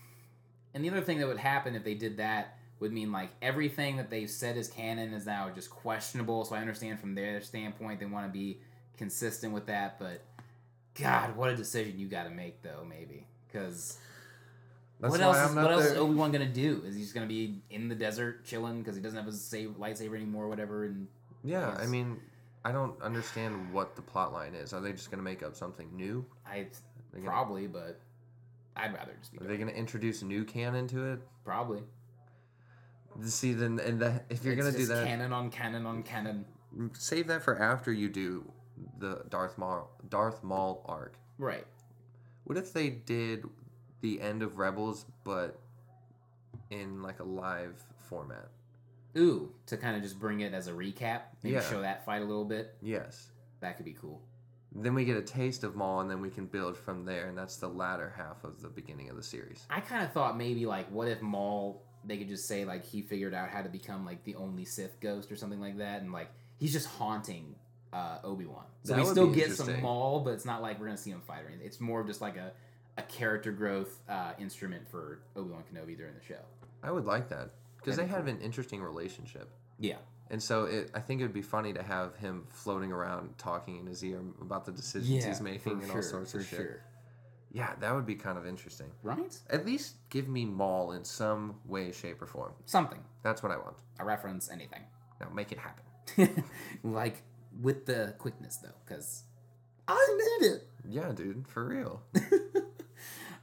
[0.73, 3.97] and the other thing that would happen if they did that would mean like everything
[3.97, 6.43] that they've said is canon is now just questionable.
[6.43, 8.59] So I understand from their standpoint they want to be
[8.97, 10.23] consistent with that, but
[10.95, 13.97] God, what a decision you got to make though, maybe because.
[15.01, 15.37] That's what else?
[15.49, 15.97] Is, what else is.
[15.97, 16.83] Obi Wan gonna do?
[16.85, 19.71] Is he just gonna be in the desert chilling because he doesn't have his save,
[19.79, 20.85] lightsaber anymore, or whatever?
[20.85, 21.07] And
[21.43, 22.19] Yeah, I mean,
[22.63, 24.73] I don't understand what the plot line is.
[24.73, 26.23] Are they just gonna make up something new?
[26.45, 26.67] I
[27.11, 27.99] They're gonna- probably, but
[28.75, 31.19] I'd rather just be Are they gonna introduce new canon to it?
[31.43, 31.81] probably.
[33.23, 36.45] See, then, and that if you're It's gonna do that, canon on canon on canon.
[36.93, 38.49] save that for after you do
[38.99, 41.15] the Darth Maul Darth Maul arc.
[41.37, 41.65] Right.
[42.45, 43.43] What if they did
[44.01, 45.59] the end of Rebels, but
[46.69, 48.49] in like a live format?
[49.17, 51.61] Ooh, to kind of just bring it as a recap, maybe Yeah.
[51.69, 52.75] show that fight a little bit.
[52.81, 53.29] Yes.
[53.59, 54.21] That could be cool.
[54.73, 57.37] Then we get a taste of Maul, and then we can build from there, and
[57.37, 59.65] that's the latter half of the beginning of the series.
[59.69, 61.83] I kind of thought maybe like, what if Maul?
[62.05, 64.99] They could just say like he figured out how to become like the only Sith
[65.01, 67.53] ghost or something like that, and like he's just haunting
[67.93, 68.63] uh, Obi Wan.
[68.83, 69.81] So That we still get some.
[69.81, 71.67] Maul, but it's not like we're gonna see him fight or anything.
[71.67, 72.53] It's more of just like a
[72.97, 76.41] a character growth uh, instrument for Obi Wan Kenobi during the show.
[76.83, 79.49] I would like that because they have an interesting relationship.
[79.79, 79.97] Yeah.
[80.29, 83.77] And so it, I think it would be funny to have him floating around talking
[83.79, 86.79] in his ear about the decisions he's making and all sorts of shit.
[87.53, 88.87] Yeah, that would be kind of interesting.
[89.03, 89.37] Right?
[89.49, 92.53] At least give me Maul in some way, shape, or form.
[92.65, 92.99] Something.
[93.23, 93.75] That's what I want.
[93.99, 94.83] A reference, anything.
[95.19, 96.45] Now make it happen.
[96.83, 97.23] like
[97.61, 99.23] with the quickness though, because
[99.87, 100.67] I need it.
[100.89, 102.01] Yeah, dude, for real.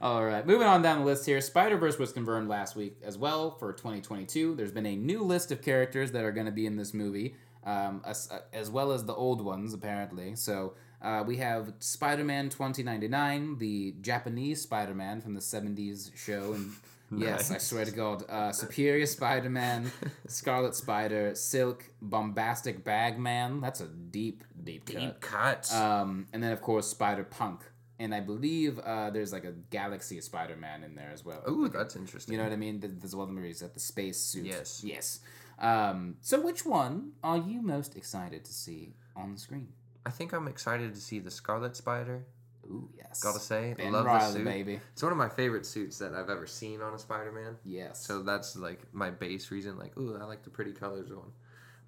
[0.01, 1.41] All right, moving on down the list here.
[1.41, 4.55] Spider Verse was confirmed last week as well for 2022.
[4.55, 7.35] There's been a new list of characters that are going to be in this movie,
[7.65, 10.35] um, as, as well as the old ones apparently.
[10.35, 16.53] So uh, we have Spider Man 2099, the Japanese Spider Man from the 70s show,
[16.53, 16.71] and
[17.21, 19.91] yes, I swear to God, uh, Superior Spider Man,
[20.27, 23.59] Scarlet Spider, Silk, Bombastic Bag Man.
[23.59, 24.97] That's a deep, deep, cut.
[24.97, 25.73] Deep cuts.
[25.73, 27.68] Um, and then of course Spider Punk,
[27.99, 31.43] and I believe uh, there's like a Galaxy of Spider Man in there as well.
[31.49, 32.33] Ooh, that's interesting.
[32.33, 32.79] You know what I mean?
[32.81, 34.45] Th- There's one of the movies at the space suit.
[34.45, 34.81] Yes.
[34.83, 35.19] Yes.
[35.59, 39.67] Um, so which one are you most excited to see on the screen?
[40.05, 42.25] I think I'm excited to see the Scarlet Spider.
[42.65, 43.19] Ooh, yes.
[43.21, 44.45] Gotta say, Ben love Reilly, the suit.
[44.45, 44.79] baby.
[44.93, 47.57] It's one of my favorite suits that I've ever seen on a Spider-Man.
[47.65, 48.05] Yes.
[48.05, 49.77] So that's like my base reason.
[49.77, 51.31] Like, ooh, I like the pretty colors one.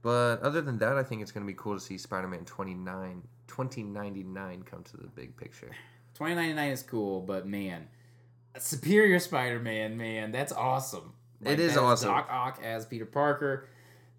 [0.02, 4.64] But other than that, I think it's gonna be cool to see Spider-Man 29, 2099
[4.64, 5.72] come to the big picture.
[6.16, 7.88] 2099 is cool, but man,
[8.58, 11.14] Superior Spider Man, that's awesome.
[11.44, 12.10] It is awesome.
[12.10, 13.68] Doc Ock as Peter Parker.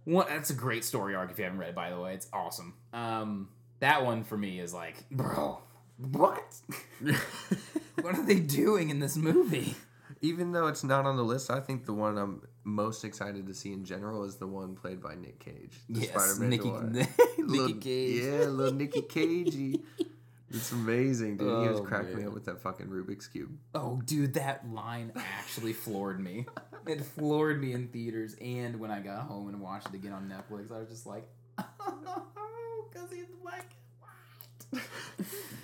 [0.05, 2.15] One, that's a great story arc if you haven't read it, by the way.
[2.15, 2.75] It's awesome.
[2.93, 5.61] Um, that one for me is like, bro,
[5.97, 6.43] what?
[8.01, 9.77] what are they doing in this movie?
[10.21, 13.55] Even though it's not on the list, I think the one I'm most excited to
[13.55, 15.79] see in general is the one played by Nick Cage.
[15.89, 16.71] The Yes, Spider-Man Nicky.
[17.39, 18.23] Nicky Little- Cage.
[18.23, 19.83] Yeah, little Nicky Cagey.
[20.53, 21.49] It's amazing, dude.
[21.63, 23.57] he was Oh, cracking me up with that fucking Rubik's Cube.
[23.75, 26.47] Oh, dude, that line actually floored me.
[26.87, 30.29] It floored me in theaters and when I got home and watched it again on
[30.29, 30.71] Netflix.
[30.73, 31.27] I was just like,
[31.59, 33.71] oh, because he's black
[34.73, 34.85] and white.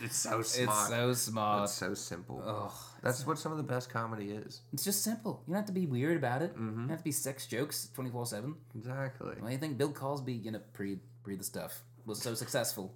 [0.02, 0.78] It's so smart.
[0.78, 1.64] It's so smart.
[1.64, 2.42] It's so simple.
[2.46, 2.72] Ugh.
[3.02, 4.60] That's what some of the best comedy is.
[4.72, 5.42] It's just simple.
[5.46, 6.52] You don't have to be weird about it.
[6.56, 6.74] You Mhm.
[6.76, 8.54] don't have to be sex jokes 24 7.
[8.76, 9.34] Exactly.
[9.40, 12.94] Do you think Bill Cosby, you know, pre, pre the stuff, was so successful?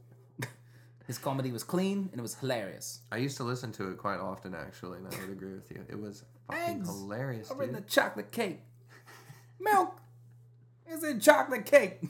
[1.07, 3.01] His comedy was clean and it was hilarious.
[3.11, 5.85] I used to listen to it quite often, actually, and I would agree with you.
[5.88, 8.61] It was fucking Eggs hilarious, Or in the chocolate cake.
[9.61, 10.01] Milk
[10.91, 12.01] is in chocolate cake.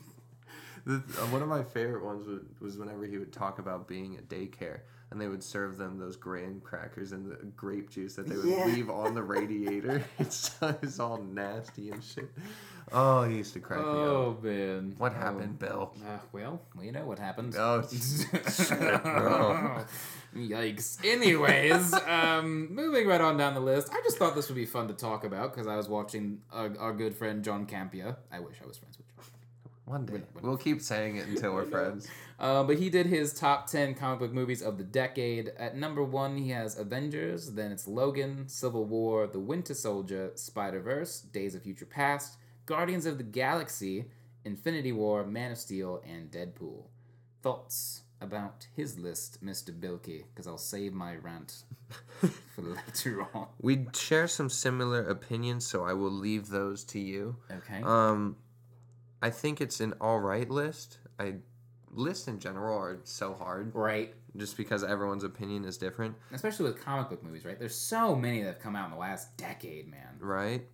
[0.84, 4.16] The, uh, one of my favorite ones was, was whenever he would talk about being
[4.16, 4.80] at daycare,
[5.12, 8.46] and they would serve them those graham crackers and the grape juice that they would
[8.46, 8.64] Yeah.
[8.66, 10.02] leave on the radiator.
[10.18, 10.50] it's,
[10.82, 12.28] it's all nasty and shit.
[12.92, 13.90] Oh, he used to crack me up.
[13.90, 14.94] Oh, man.
[14.98, 15.94] What happened, Bill?
[16.06, 17.54] Uh, well, we know what happened.
[17.56, 18.30] Oh, shit,
[19.02, 19.84] bro.
[20.36, 21.04] Yikes.
[21.04, 24.88] Anyways, um, moving right on down the list, I just thought this would be fun
[24.88, 28.16] to talk about because I was watching our, our good friend John Campea.
[28.30, 29.24] I wish I was friends with John.
[29.84, 30.22] One day.
[30.40, 32.08] We'll keep saying it until we're friends.
[32.38, 35.50] Uh, but he did his top 10 comic book movies of the decade.
[35.58, 40.80] At number one, he has Avengers, then it's Logan, Civil War, The Winter Soldier, Spider
[40.80, 44.06] Verse, Days of Future Past, Guardians of the Galaxy,
[44.44, 46.84] Infinity War, Man of Steel, and Deadpool.
[47.42, 49.70] Thoughts about his list, Mr.
[49.78, 50.24] Bilkey?
[50.32, 51.64] Because I'll save my rant
[52.54, 53.48] for later on.
[53.60, 57.36] We share some similar opinions, so I will leave those to you.
[57.50, 57.82] Okay.
[57.82, 58.36] Um,
[59.20, 60.98] I think it's an all right list.
[61.18, 61.34] I
[61.94, 64.14] lists in general are so hard Right.
[64.36, 67.58] just because everyone's opinion is different, Especially with comic book movies, right?
[67.58, 70.16] There's so many that have come out in the last decade, man.
[70.18, 70.66] right?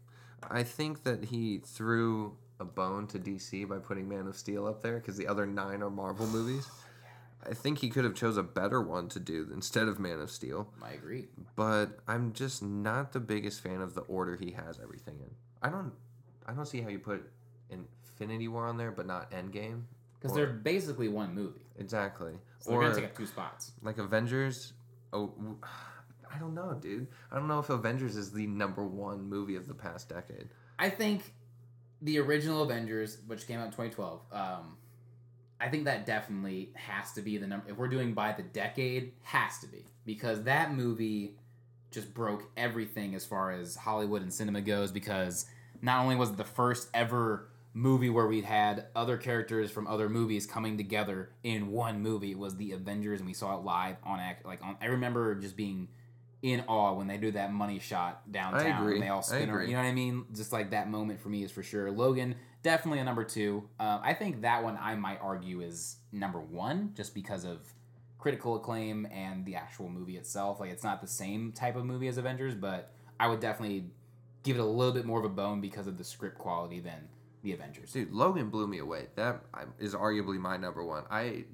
[0.42, 4.82] I think that he threw a bone to DC by putting Man of Steel up
[4.82, 6.68] there because the other nine are Marvel movies.
[7.48, 10.30] I think he could have chose a better one to do instead of Man of
[10.30, 11.26] Steel, I agree.
[11.54, 15.30] but I'm just not the biggest fan of the order he has everything in.
[15.62, 15.92] I don't,
[16.46, 17.30] I don't see how you put
[17.70, 19.82] Infinity War on there, but not Endgame.
[20.20, 21.60] Because they're basically one movie.
[21.78, 22.32] Exactly.
[22.58, 23.70] So they're going to take up two spots.
[23.82, 24.72] like Avengers.
[25.12, 25.32] Oh,
[26.34, 27.06] I don't know, dude.
[27.30, 30.48] I don't know if Avengers is the number one movie of the past decade.
[30.78, 31.32] I think
[32.02, 34.76] the original Avengers, which came out in 2012, um,
[35.60, 37.68] I think that definitely has to be the number.
[37.68, 41.36] If we're doing by the decade, has to be because that movie
[41.90, 44.92] just broke everything as far as Hollywood and cinema goes.
[44.92, 45.46] Because
[45.82, 50.08] not only was it the first ever movie where we'd had other characters from other
[50.08, 53.96] movies coming together in one movie, it was the Avengers, and we saw it live
[54.04, 54.46] on act.
[54.46, 55.88] Like on, I remember just being
[56.42, 58.86] in awe when they do that money shot downtown.
[58.86, 59.68] And they all spin around.
[59.68, 60.24] You know what I mean?
[60.34, 61.90] Just like that moment for me is for sure.
[61.90, 63.68] Logan definitely a number two.
[63.78, 67.60] Uh, I think that one I might argue is number one just because of
[68.18, 70.60] critical acclaim and the actual movie itself.
[70.60, 73.90] Like it's not the same type of movie as Avengers, but I would definitely
[74.42, 77.08] give it a little bit more of a bone because of the script quality than
[77.42, 77.92] the Avengers.
[77.92, 79.06] Dude, Logan blew me away.
[79.14, 79.42] That
[79.78, 81.04] is arguably my number one.
[81.10, 81.44] I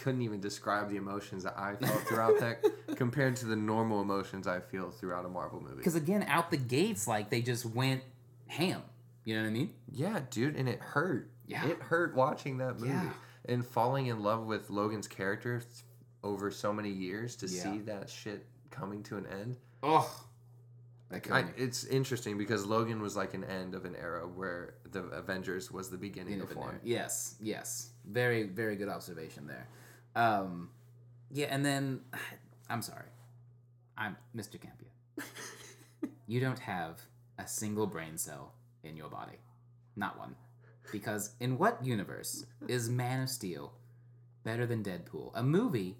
[0.00, 2.64] couldn't even describe the emotions that I felt throughout that
[2.96, 5.76] compared to the normal emotions I feel throughout a Marvel movie.
[5.76, 8.02] Because again, out the gates, like they just went
[8.46, 8.82] ham.
[9.24, 9.70] You know what I mean?
[9.92, 11.30] Yeah, dude, and it hurt.
[11.46, 11.66] Yeah.
[11.66, 13.10] It hurt watching that movie Yeah.
[13.46, 15.62] and falling in love with Logan's character
[16.22, 17.62] over so many years to Yeah.
[17.62, 19.56] see that shit coming to an end.
[19.82, 20.24] Oh,
[21.32, 25.70] I, it's interesting because Logan was like an end of an era where the Avengers
[25.70, 26.78] was the beginning of one.
[26.84, 27.90] Yes, yes.
[28.06, 29.66] Very, very good observation there.
[30.14, 30.70] Um,
[31.30, 32.00] yeah, and then
[32.68, 33.08] I'm sorry,
[33.96, 34.58] I'm Mr.
[34.58, 35.24] Campea.
[36.26, 37.00] you don't have
[37.38, 39.38] a single brain cell in your body,
[39.96, 40.34] not one.
[40.92, 43.72] Because in what universe is Man of Steel
[44.42, 45.30] better than Deadpool?
[45.34, 45.96] A movie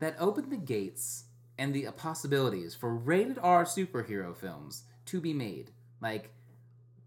[0.00, 1.24] that opened the gates
[1.56, 5.70] and the possibilities for rated R superhero films to be made.
[6.00, 6.30] Like,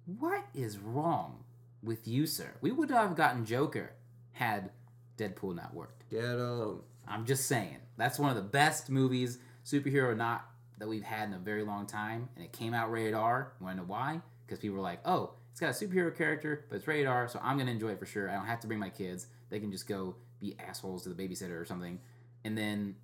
[0.05, 1.43] what is wrong
[1.83, 2.55] with you, sir?
[2.61, 3.91] We would have gotten Joker
[4.31, 4.71] had
[5.17, 5.96] Deadpool not worked.
[6.09, 6.81] Get him.
[7.07, 7.77] I'm just saying.
[7.97, 10.45] That's one of the best movies, superhero not,
[10.77, 12.29] that we've had in a very long time.
[12.35, 13.53] And it came out rated R.
[13.59, 14.21] Wanna know why?
[14.45, 17.39] Because people were like, oh, it's got a superhero character, but it's rated R, so
[17.41, 18.29] I'm going to enjoy it for sure.
[18.29, 19.25] I don't have to bring my kids.
[19.49, 21.99] They can just go be assholes to the babysitter or something.
[22.43, 22.95] And then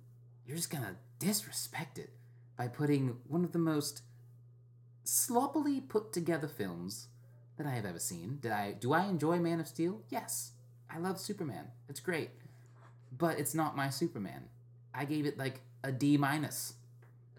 [0.46, 2.10] you're just going to disrespect it
[2.56, 4.02] by putting one of the most
[5.02, 7.08] sloppily put together films
[7.56, 8.38] that I have ever seen.
[8.40, 10.02] Did I do I enjoy Man of Steel?
[10.08, 10.52] Yes.
[10.88, 11.72] I love Superman.
[11.88, 12.30] It's great.
[13.16, 14.44] But it's not my Superman.
[14.94, 16.74] I gave it like a D minus.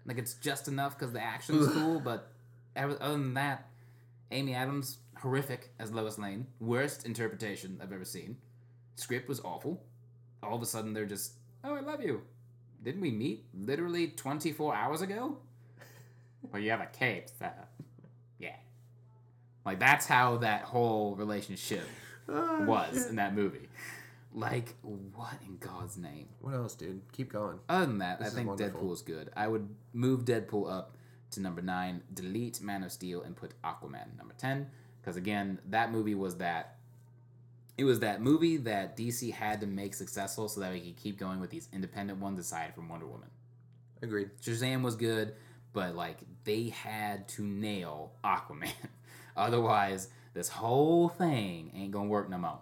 [0.06, 2.30] Like it's just enough because the action's cool, but
[2.76, 3.68] other than that,
[4.30, 6.46] Amy Adams horrific as Lois Lane.
[6.60, 8.36] Worst interpretation I've ever seen.
[8.94, 9.82] Script was awful.
[10.42, 11.32] All of a sudden they're just,
[11.64, 12.22] oh, I love you.
[12.82, 15.38] Didn't we meet literally 24 hours ago?
[16.52, 17.28] well, you have a cape.
[17.38, 17.48] So,
[18.38, 18.56] yeah.
[19.64, 21.84] Like that's how that whole relationship
[22.28, 23.68] oh, was in that movie.
[24.36, 26.28] Like, what in God's name?
[26.40, 27.00] What else, dude?
[27.12, 27.58] Keep going.
[27.70, 28.80] Other than that, This I is think wonderful.
[28.82, 29.30] Deadpool is good.
[29.34, 30.94] I would move Deadpool up
[31.30, 34.66] to number nine, delete Man of Steel, and put Aquaman number ten.
[35.00, 36.76] Because again, that movie was that.
[37.78, 41.18] It was that movie that DC had to make successful so that we could keep
[41.18, 43.28] going with these independent ones aside from Wonder Woman.
[44.02, 44.30] Agreed.
[44.42, 45.32] Shazam was good,
[45.72, 48.70] but like they had to nail Aquaman.
[49.36, 52.58] Otherwise, this whole thing ain't gonna work no more.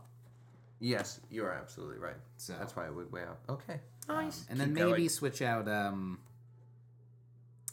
[0.81, 2.17] Yes, you are absolutely right.
[2.37, 3.39] So That's why I would weigh out.
[3.49, 3.81] Okay.
[4.09, 5.09] Um, and then Keep maybe going.
[5.09, 5.67] switch out.
[5.69, 6.19] Um,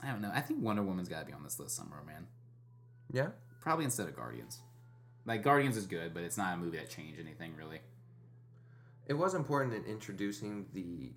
[0.03, 0.31] I don't know.
[0.33, 2.27] I think Wonder Woman's got to be on this list somewhere, man.
[3.11, 3.29] Yeah.
[3.61, 4.59] Probably instead of Guardians.
[5.25, 7.79] Like Guardians is good, but it's not a movie that changed anything really.
[9.07, 11.11] It was important in introducing the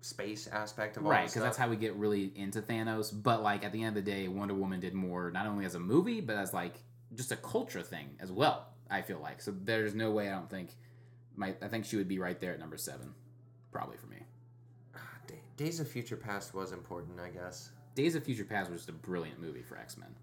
[0.00, 3.10] space aspect of all Right, this because that's how we get really into Thanos.
[3.12, 5.74] But like at the end of the day, Wonder Woman did more not only as
[5.74, 6.74] a movie, but as like
[7.14, 8.66] just a culture thing as well.
[8.90, 9.52] I feel like so.
[9.64, 10.70] There's no way I don't think.
[11.36, 13.14] My I think she would be right there at number seven,
[13.70, 14.18] probably for me.
[14.94, 15.00] Ah,
[15.56, 17.70] Days of Future Past was important, I guess.
[17.94, 20.14] Days of Future Past was just a brilliant movie for X Men.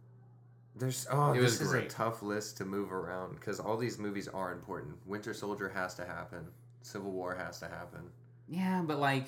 [0.75, 1.85] There's oh, It this was is great.
[1.85, 4.95] a tough list to move around because all these movies are important.
[5.05, 6.47] Winter Soldier has to happen.
[6.81, 8.01] Civil War has to happen.
[8.47, 9.27] Yeah, but like,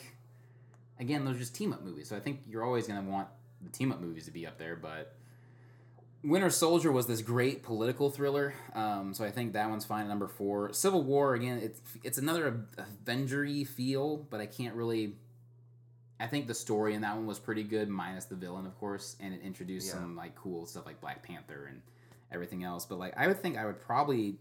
[0.99, 2.09] again, those are just team up movies.
[2.09, 3.27] So I think you're always gonna want
[3.61, 4.75] the team up movies to be up there.
[4.75, 5.15] But
[6.25, 10.03] Winter Soldier was this great political thriller, um, so I think that one's fine.
[10.03, 11.59] at Number four, Civil War again.
[11.61, 15.15] It's it's another Avenger-y feel, but I can't really.
[16.19, 19.17] I think the story in that one was pretty good, minus the villain, of course,
[19.19, 19.93] and it introduced Yeah.
[19.95, 21.81] some like cool stuff like Black Panther and
[22.31, 22.85] everything else.
[22.85, 24.37] But like, I would think I would probably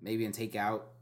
[0.00, 0.92] maybe and take out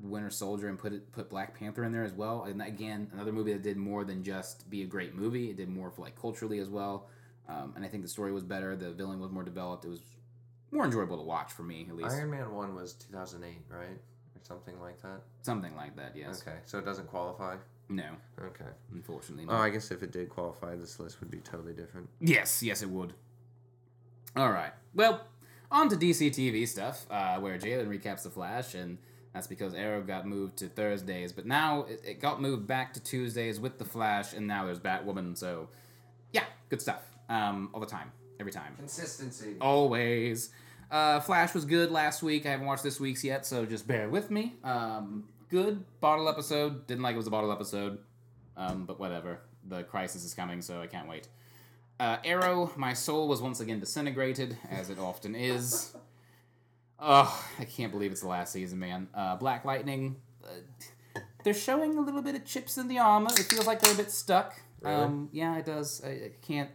[0.00, 2.44] Winter Soldier and put it put Black Panther in there as well.
[2.44, 5.50] And again, another movie that did more than just be a great movie.
[5.50, 7.08] It did more for like culturally as well.
[7.48, 8.76] Um, and I think the story was better.
[8.76, 9.84] The villain was more developed.
[9.84, 10.00] It was
[10.70, 12.14] more enjoyable to watch for me, at least.
[12.14, 13.88] Iron Man 1 was 2008, right?
[13.88, 15.20] Or something like that?
[15.42, 16.16] Something like that.
[16.16, 16.42] Yes.
[16.46, 17.56] Okay, so it doesn't qualify?
[17.88, 18.04] No,
[18.40, 18.64] Okay.
[18.92, 19.44] unfortunately.
[19.48, 19.56] Oh.
[19.56, 22.08] I guess if it did qualify, this list would be totally different.
[22.20, 23.12] Yes, yes, it would.
[24.34, 24.72] All right.
[24.94, 25.20] Well,
[25.70, 28.96] on to DC TV stuff, uh, where Jalen recaps The Flash, and
[29.34, 33.02] that's because Arrow got moved to Thursdays, but now it, it got moved back to
[33.02, 35.68] Tuesdays with The Flash, and now there's Batwoman, so
[36.32, 37.02] yeah, good stuff.
[37.32, 38.74] Um, all the time, every time.
[38.76, 39.56] Consistency.
[39.58, 40.50] Always.
[40.90, 42.44] Uh, Flash was good last week.
[42.44, 44.54] I haven't watched this week's yet, so just bear with me.
[44.62, 46.86] Um, good bottle episode.
[46.86, 47.98] Didn't like it was a bottle episode,
[48.58, 49.40] um, but whatever.
[49.66, 51.28] The crisis is coming, so I can't wait.
[51.98, 55.96] Uh, Arrow, my soul was once again disintegrated, as it often is.
[56.98, 59.08] Oh, I can't believe it's the last season, man.
[59.14, 63.30] Uh, Black Lightning, uh, they're showing a little bit of chips in the armor.
[63.32, 64.54] It feels like they're a bit stuck.
[64.82, 64.94] Really?
[64.96, 66.02] Um, yeah, it does.
[66.04, 66.70] I, I can't.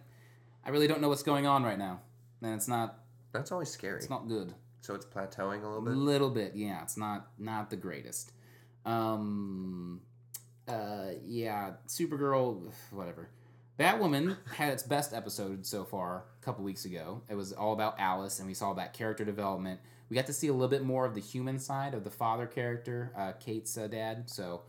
[0.67, 2.01] I really don't know what's going on right now,
[2.41, 2.99] and it's not.
[3.31, 3.99] That's always scary.
[3.99, 4.53] It's not good.
[4.81, 5.93] so it's plateauing a little bit.
[5.93, 6.81] A little bit, yeah.
[6.81, 8.33] It's not not the greatest.
[8.85, 10.01] Um,
[10.67, 11.71] uh, yeah.
[11.87, 13.29] Supergirl, whatever.
[13.79, 17.21] Batwoman had its best episode so far a couple weeks ago.
[17.29, 19.79] It was all about Alice, and we saw that character development.
[20.09, 22.45] We got to see a little bit more of the human side of the father
[22.45, 24.29] character, uh, Kate's uh, dad.
[24.29, 24.63] So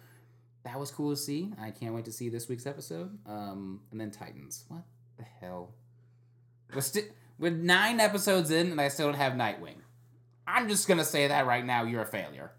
[0.62, 1.52] that was cool to see.
[1.60, 3.18] I can't wait to see this week's episode.
[3.26, 4.64] Um, and then Titans.
[4.68, 4.82] What
[5.16, 5.72] the hell?
[6.74, 9.76] We're, sti- we're nine episodes in, and I still don't have Nightwing.
[10.46, 11.84] I'm just gonna say that right now.
[11.84, 12.50] You're a failure.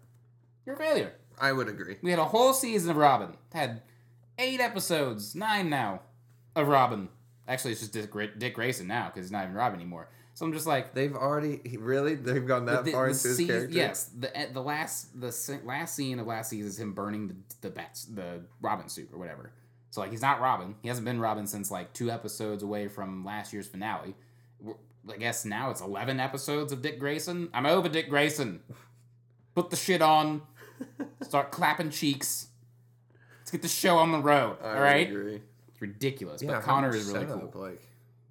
[0.64, 1.12] You're a failure.
[1.40, 1.96] I would agree.
[2.02, 3.36] We had a whole season of Robin.
[3.52, 3.82] Had
[4.38, 6.02] eight episodes, nine now,
[6.54, 7.08] of Robin.
[7.48, 10.08] Actually, it's just Dick, Dick Grayson now because he's not even Robin anymore.
[10.34, 13.46] So I'm just like, They've already really they've gone that the- far the into his
[13.46, 13.74] character.
[13.76, 15.32] Yes, the eh, the last the
[15.64, 19.18] last scene of last season is him burning the the bats the Robin suit or
[19.18, 19.52] whatever.
[19.90, 20.74] So like he's not Robin.
[20.82, 24.14] He hasn't been Robin since like two episodes away from last year's finale.
[24.60, 24.78] We're-
[25.10, 27.48] I guess now it's eleven episodes of Dick Grayson.
[27.54, 28.60] I'm over Dick Grayson.
[29.54, 30.42] Put the shit on.
[31.22, 32.48] Start clapping cheeks.
[33.40, 34.58] Let's get the show on the road.
[34.62, 35.08] I all right.
[35.08, 35.40] agree.
[35.68, 37.50] It's ridiculous, Yeah, but Conner is really cool.
[37.54, 37.82] Like,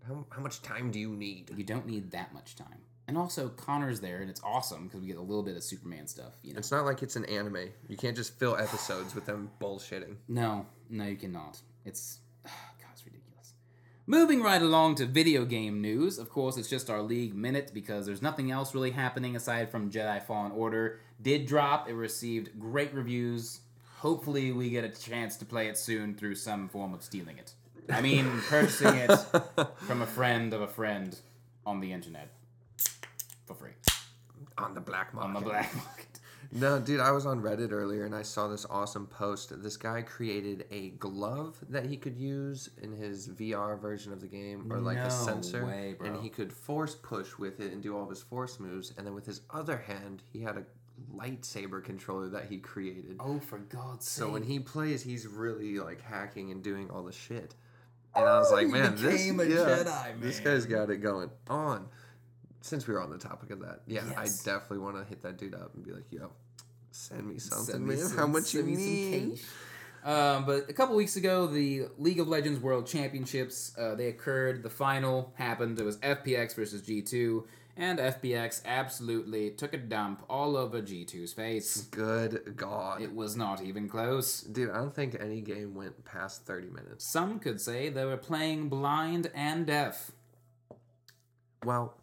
[0.07, 1.51] how, how much time do you need?
[1.57, 2.77] You don't need that much time.
[3.07, 6.05] And also, Conner's there, and it's awesome because we get a little bit of Superman
[6.05, 6.33] stuff.
[6.43, 6.59] You know.
[6.59, 7.69] It's not like it's an anime.
[7.87, 10.15] You can't just fill episodes with them bullshitting.
[10.27, 11.59] No, no, you cannot.
[11.85, 13.53] It's God, it's ridiculous.
[14.05, 16.17] Moving right along to video game news.
[16.17, 19.91] Of course, it's just our league minute because there's nothing else really happening aside from
[19.91, 20.99] Jedi Fallen Order.
[21.21, 21.89] Did drop.
[21.89, 23.61] It received great reviews.
[23.97, 27.53] Hopefully, we get a chance to play it soon through some form of stealing it.
[27.89, 29.11] I mean, purchasing it
[29.87, 31.17] from a friend of a friend
[31.65, 32.29] on the internet
[33.45, 33.71] for free
[34.57, 35.27] on the black market.
[35.27, 36.18] on the black market.
[36.51, 39.51] No, dude, I was on Reddit earlier and I saw this awesome post.
[39.61, 44.27] This guy created a glove that he could use in his VR version of the
[44.27, 47.83] game, or like No a sensor, way, and he could force push with it and
[47.83, 48.93] do all of his force moves.
[48.97, 50.63] And then with his other hand, he had a
[51.15, 53.17] lightsaber controller that he created.
[53.19, 54.23] Oh, for God's sake!
[54.23, 57.53] So when he plays, he's really like hacking and doing all the shit.
[58.15, 61.29] And I was like, oh, he man, this yeah, Jedi, This guy's got it going
[61.47, 61.87] on.
[62.61, 64.17] Since we were on the topic of that, yeah, Yes.
[64.17, 66.31] I definitely want to hit that dude up and be like, yo,
[66.91, 68.05] send me something, Send me man.
[68.05, 69.31] some- How much you send me some need?
[69.37, 69.45] cash.
[70.01, 74.63] Um, but a couple weeks ago, the League of Legends World Championships uh, they occurred.
[74.63, 75.77] The final happened.
[75.79, 77.43] It was FPX versus G2,
[77.75, 81.81] and FPX absolutely took a dump all over G2's face.
[81.91, 84.39] Good God, It was not even close.
[84.41, 87.05] dude, I don't think any game went past thirty minutes.
[87.05, 90.11] Some could say they were playing blind and deaf.
[91.65, 91.93] Well,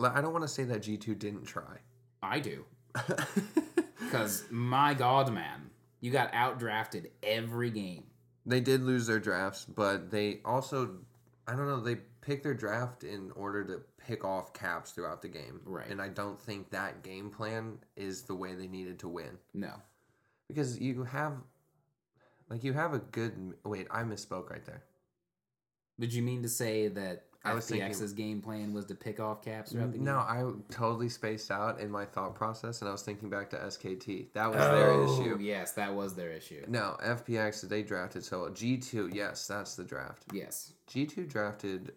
[0.00, 1.78] I don't want to say that G two didn't try.
[2.22, 2.64] I do,
[4.00, 5.70] because my God, man,
[6.00, 8.04] you got outdrafted every game.
[8.46, 10.96] They did lose their drafts, but they also,
[11.46, 15.28] I don't know, they picked their draft in order to pick off caps throughout the
[15.28, 15.60] game.
[15.64, 15.88] Right.
[15.88, 19.38] And I don't think that game plan is the way they needed to win.
[19.54, 19.74] No,
[20.48, 21.34] Because you have,
[22.48, 23.54] like, you have a good.
[23.64, 24.82] Wait, I misspoke right there.
[26.00, 29.42] Did you mean to say that I was FPX's game plan was to pick off
[29.42, 30.04] caps throughout the game?
[30.04, 33.56] No, I totally spaced out in my thought process, and I was thinking back to
[33.56, 34.32] SKT.
[34.32, 35.34] That was their oh, issue.
[35.36, 36.64] Oh, Yes, that was their issue.
[36.66, 38.48] No, FPX, they drafted so.
[38.48, 40.24] G2, yes, that's the draft.
[40.32, 40.72] Yes.
[40.90, 41.92] G2 drafted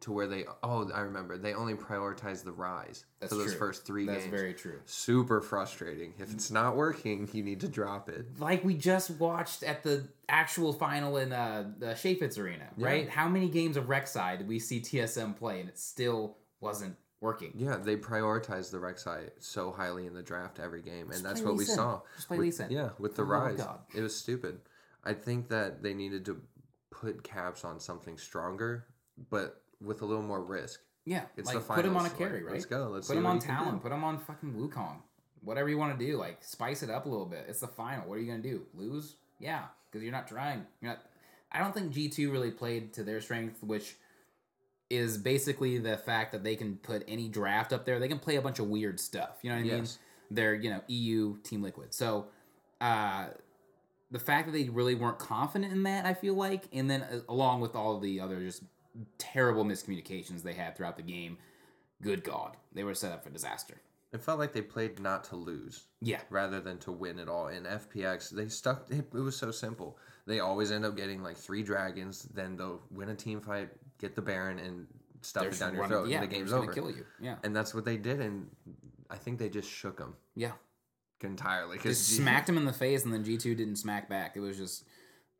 [0.00, 3.58] to where they oh I remember they only prioritize the Ryze That's for those true.
[3.58, 4.30] first three That's games.
[4.30, 4.80] very true.
[4.86, 6.14] Super frustrating.
[6.18, 8.26] If it's not working, you need to drop it.
[8.38, 13.08] Like we just watched at the actual final in uh, the Shapitz Arena, right?
[13.08, 17.52] How many games of Rek'Sai did we see TSM play and it still wasn't working?
[17.54, 21.50] Yeah, they prioritize the Rek'Sai so highly in the draft every game, and that's play
[21.50, 21.76] what we Sin.
[21.76, 22.00] saw.
[22.16, 24.60] Just play with, Lee Yeah, with the For the love of Ryze, it was stupid.
[25.04, 26.40] I think that they needed to
[26.90, 28.86] put caps on something stronger,
[29.30, 30.80] but with a little more risk.
[31.04, 32.52] Yeah, It's like the put him on a carry, like, right?
[32.54, 33.64] let's go, let's put him on he can do.
[33.64, 33.80] Talon.
[33.80, 34.96] Put him on fucking Wukong.
[35.42, 37.46] Whatever you want to do, like spice it up a little bit.
[37.48, 38.06] It's the final.
[38.06, 38.66] What are you gonna do?
[38.74, 39.16] Lose?
[39.38, 40.66] Yeah, because you're not trying.
[40.82, 41.00] You're not.
[41.50, 43.96] I don't think G two really played to their strength, which
[44.90, 47.98] is basically the fact that they can put any draft up there.
[47.98, 49.38] They can play a bunch of weird stuff.
[49.40, 49.78] You know what I mean?
[49.78, 49.98] Yes.
[50.30, 51.94] They're you know EU Team Liquid.
[51.94, 52.26] So,
[52.82, 53.28] uh,
[54.10, 57.20] the fact that they really weren't confident in that, I feel like, and then uh,
[57.28, 58.62] along with all of the other just
[59.18, 61.38] terrible miscommunications they had throughout the game,
[62.02, 63.80] good God, they were set up for disaster.
[64.12, 67.46] It felt like they played not to lose Yeah, rather than to win it all.
[67.48, 68.90] In FPX, they stuck.
[68.90, 69.98] It, it was so simple.
[70.26, 72.24] They always end up getting like three dragons.
[72.34, 73.68] Then they'll win a team fight,
[73.98, 74.86] get the Baron, and
[75.22, 76.72] stuff it down your throat, yeah, and the game's over.
[76.72, 77.04] Kill you.
[77.20, 78.48] Yeah, And that's what they did, and
[79.08, 80.52] I think they just shook them yeah.
[81.22, 81.76] entirely.
[81.76, 84.36] Just Because smacked him in the face, and then G two didn't smack back.
[84.36, 84.84] It was just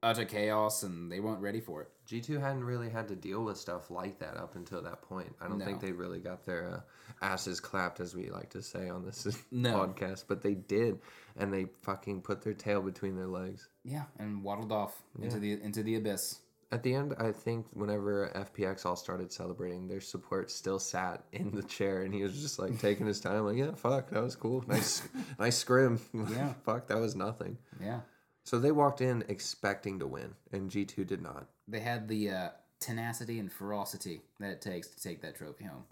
[0.02, 1.88] utter chaos, and they weren't ready for it.
[2.10, 5.32] G two hadn't really had to deal with stuff like that up until that point.
[5.40, 8.88] I don't think they really got their uh, asses clapped, as we like to say
[8.88, 9.76] on this No.
[9.78, 10.98] podcast, but they did,
[11.36, 13.68] and they fucking put their tail between their legs.
[13.84, 16.40] Yeah, and waddled off into the into the abyss.
[16.72, 21.52] At the end, I think whenever FPX all started celebrating, their support still sat in
[21.52, 24.34] the chair, and he was just like taking his time, like, "Yeah, fuck, that was
[24.34, 25.02] cool, nice,
[25.38, 26.00] nice scrim.
[26.12, 26.54] Yeah.
[26.64, 28.00] fuck, that was nothing." Yeah,
[28.44, 31.46] So they walked in expecting to win, and G two did not.
[31.68, 32.48] they had the uh,
[32.80, 35.84] tenacity and ferocity that it takes to take that trophy home.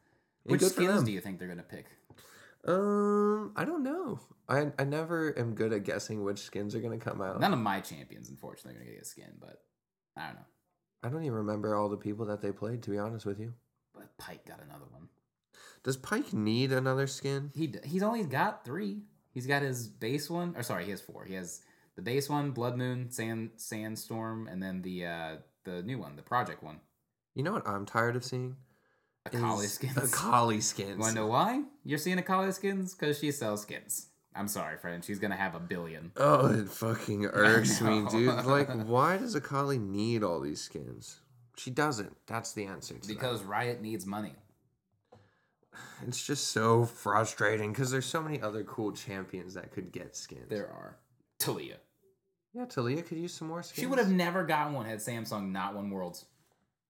[0.45, 1.87] Which skins do you think they're gonna pick?
[2.65, 4.21] Um, I don't know.
[4.49, 7.41] I I never am good at guessing which skins are gonna come out.
[7.41, 9.63] None of my champions, unfortunately, are gonna get a skin, but
[10.17, 10.47] I don't know.
[11.05, 12.83] I don't even remember all the people that they played.
[12.85, 13.55] To be honest with you,
[13.95, 15.09] But Pyke got another one.
[15.85, 17.53] does Pyke need another skin?
[17.55, 19.03] He d- he's only got three.
[19.33, 21.25] He's got his base one, or sorry, he has four.
[21.25, 21.61] He has
[21.99, 26.23] the base one, Blood Moon, Sand Sandstorm, and then the uh the new one, the
[26.23, 26.79] Project one,
[27.35, 28.55] You know what I'm tired of seeing?
[29.27, 29.97] Akali Is skins.
[29.97, 31.01] Akali skins.
[31.01, 31.65] Want to know why?
[31.85, 34.07] You're seeing Akali skins because she sells skins.
[34.33, 35.05] I'm sorry, friend.
[35.05, 36.13] She's gonna have a billion.
[36.17, 38.45] Oh, it fucking irks me, dude.
[38.45, 41.19] Like, why does Akali need all these skins?
[41.57, 42.17] She doesn't.
[42.29, 43.09] That's the answer to that.
[43.09, 44.35] Because Riot needs money.
[46.07, 50.49] It's just so frustrating because there's so many other cool champions that could get skins.
[50.49, 50.97] There are.
[51.41, 51.79] Taliyah.
[52.55, 53.79] Yeah, Taliyah could use some more skins.
[53.79, 56.25] She would have never gotten one had Samsung not won Worlds.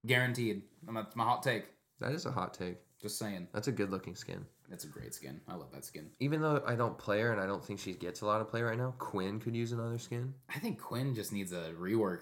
[0.06, 0.62] Guaranteed.
[0.86, 1.66] I'm my hot take.
[2.00, 2.76] That is a hot take.
[3.00, 3.48] Just saying.
[3.52, 4.44] That's a good looking skin.
[4.68, 5.40] That's a great skin.
[5.48, 6.11] I love that skin.
[6.20, 8.48] Even though I don't play her and I don't think she gets a lot of
[8.48, 10.34] play right now, Quinn could use another skin.
[10.54, 12.20] I think Quinn just needs a rework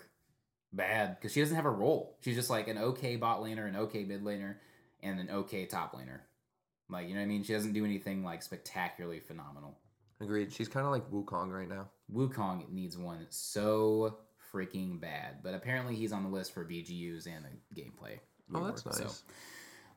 [0.73, 2.17] bad because she doesn't have a role.
[2.21, 4.57] She's just like an okay bot laner, an okay mid laner,
[5.03, 6.21] and an okay top laner.
[6.89, 7.43] Like, you know what I mean?
[7.43, 9.79] She doesn't do anything like spectacularly phenomenal.
[10.21, 10.53] Agreed.
[10.53, 11.89] She's kind of like Wukong right now.
[12.13, 14.19] Wukong needs one so
[14.53, 18.19] freaking bad, but apparently he's on the list for VGUs and the gameplay.
[18.55, 19.23] Oh, that's nice.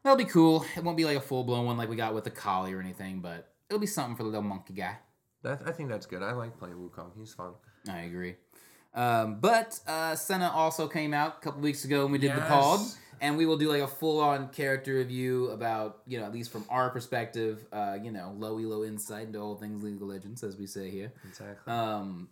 [0.03, 0.65] that'll be cool.
[0.75, 2.79] It won't be like a full blown one like we got with the collie or
[2.81, 4.97] anything, but it'll be something for the little monkey guy.
[5.43, 6.21] That I think that's good.
[6.23, 7.11] I like playing Wukong.
[7.17, 7.53] He's fun.
[7.87, 8.35] I agree.
[8.93, 12.41] Um, but uh, Senna also came out a couple weeks ago when we did the
[12.41, 12.97] pod, Yes.
[13.21, 16.51] And we will do like a full on character review about you know at least
[16.51, 20.43] from our perspective, uh, you know, low elo insight into all things League of Legends,
[20.43, 21.11] as we say here.
[21.27, 21.71] Exactly.
[21.73, 22.29] Um,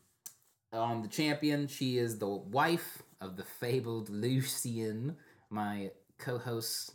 [0.73, 5.15] on the champion, she is the wife of the fabled Lucian,
[5.49, 6.91] my co-host's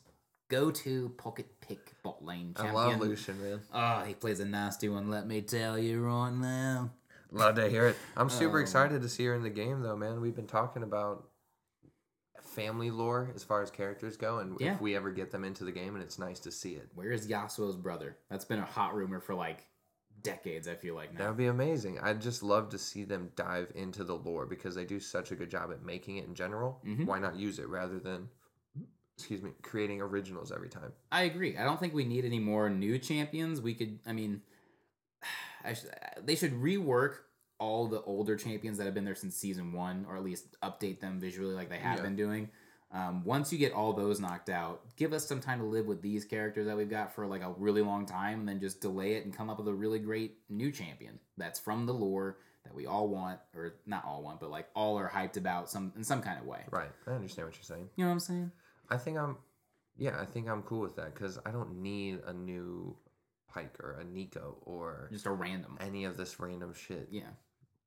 [0.49, 2.76] go-to pocket pick bot lane champion.
[2.76, 3.61] I love Lucian, man.
[3.72, 5.09] Oh, he plays a nasty one.
[5.09, 6.90] Let me tell you right now.
[7.30, 7.97] Love to hear it.
[8.14, 10.20] I'm super Um, excited to see her in the game, though, man.
[10.20, 11.28] We've been talking about
[12.53, 14.74] family lore as far as characters go, and Yeah.
[14.74, 16.88] if we ever get them into the game, and it's nice to see it.
[16.94, 18.16] Where is Yasuo's brother?
[18.30, 19.66] That's been a hot rumor for like
[20.22, 20.68] decades.
[20.68, 21.98] I feel like that would be amazing.
[21.98, 25.36] I'd just love to see them dive into the lore because they do such a
[25.36, 26.80] good job at making it in general.
[26.84, 27.07] Mhm.
[27.07, 28.28] Why not use it rather than,
[29.16, 30.92] excuse me, creating originals every time?
[31.11, 31.57] I agree.
[31.57, 33.61] I don't think we need any more new champions.
[33.61, 33.98] We could.
[34.07, 34.42] I mean,
[35.64, 35.86] I sh-
[36.22, 37.16] they should rework
[37.62, 40.98] all the older champions that have been there since season one, or at least update
[41.00, 42.02] them visually like they have Yeah.
[42.02, 42.50] been doing.
[42.90, 46.02] Um, once you get all those knocked out, give us some time to live with
[46.02, 49.14] these characters that we've got for like a really long time, and then just delay
[49.14, 52.74] it and come up with a really great new champion that's from the lore that
[52.74, 56.04] we all want, or not all want, but like all are hyped about some in
[56.04, 56.64] some kind of way.
[56.70, 56.90] Right.
[57.06, 57.88] I understand what you're saying.
[57.96, 58.52] You know what I'm saying?
[58.90, 59.36] I think I'm
[59.96, 62.96] Yeah, I think I'm cool with that because I don't need a new
[63.48, 65.76] Pyke or a Neeko or Just a random.
[65.80, 67.08] any of this random shit.
[67.10, 67.28] Yeah.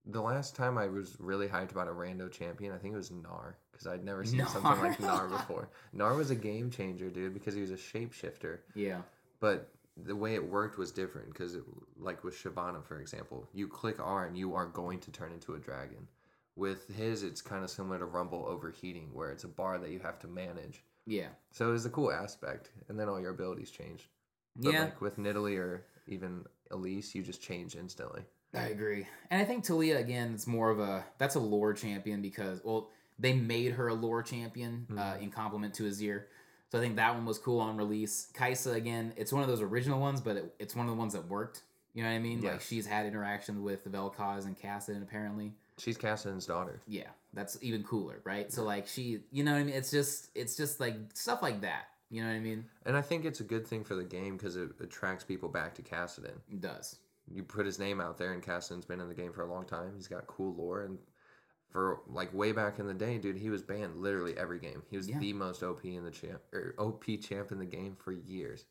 [0.07, 3.09] The last time I was really hyped about a rando champion, I think it was
[3.09, 5.69] Gnar because I'd never seen something like Gnar before.
[5.95, 8.59] Gnar was a game changer, dude, because he was a shapeshifter.
[8.75, 9.01] Yeah.
[9.39, 11.57] But the way it worked was different because,
[11.97, 15.55] like with Shyvana, for example, you click R and you are going to turn into
[15.55, 16.07] a dragon.
[16.55, 19.99] With his, it's kind of similar to Rumble overheating, where it's a bar that you
[19.99, 20.83] have to manage.
[21.05, 21.27] Yeah.
[21.51, 24.07] So it was a cool aspect, and then all your abilities changed.
[24.55, 24.83] But yeah.
[24.85, 28.21] like with Nidalee or even Elise, you just change instantly.
[28.55, 29.07] I agree.
[29.29, 32.89] And I think Taliyah again it's more of a that's a lore champion because well
[33.17, 36.23] they made her a lore champion uh, in compliment to Azir.
[36.71, 38.27] So I think that one was cool on release.
[38.33, 41.13] Kai'Sa again, it's one of those original ones, but it, it's one of the ones
[41.13, 41.61] that worked.
[41.93, 42.41] You know what I mean?
[42.41, 42.53] Yeah.
[42.53, 45.53] Like she's had interactions with the Vel'Koz and Kassadin apparently.
[45.77, 46.81] She's Kassadin's daughter.
[46.87, 48.51] Yeah, that's even cooler, right?
[48.51, 49.75] So like she, you know what I mean?
[49.75, 51.85] It's just it's just like stuff like that.
[52.09, 52.65] You know what I mean?
[52.85, 55.73] And I think it's a good thing for the game because it attracts people back
[55.75, 56.37] to Kassadin.
[56.51, 56.97] It does.
[57.33, 59.65] You put his name out there, and Kassadin's been in the game for a long
[59.65, 59.93] time.
[59.95, 60.97] He's got cool lore, and
[61.71, 64.83] for like way back in the day, dude, he was banned literally every game.
[64.89, 65.19] He was Yeah.
[65.19, 68.61] the most OP in the champ or OP champ in the game for years.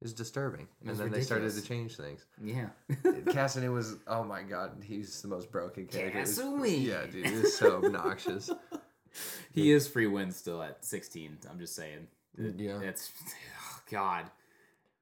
[0.00, 2.24] It was disturbing, and was then they started to change things.
[2.40, 2.68] Yeah.
[3.02, 6.20] Kassadin was oh my god, he's the most broken character.
[6.20, 8.48] It's- Yeah, dude, he's so obnoxious.
[9.52, 11.38] he is free win still at 16.
[11.50, 12.06] I'm just saying.
[12.36, 12.80] Yeah.
[12.80, 14.26] It's oh, God.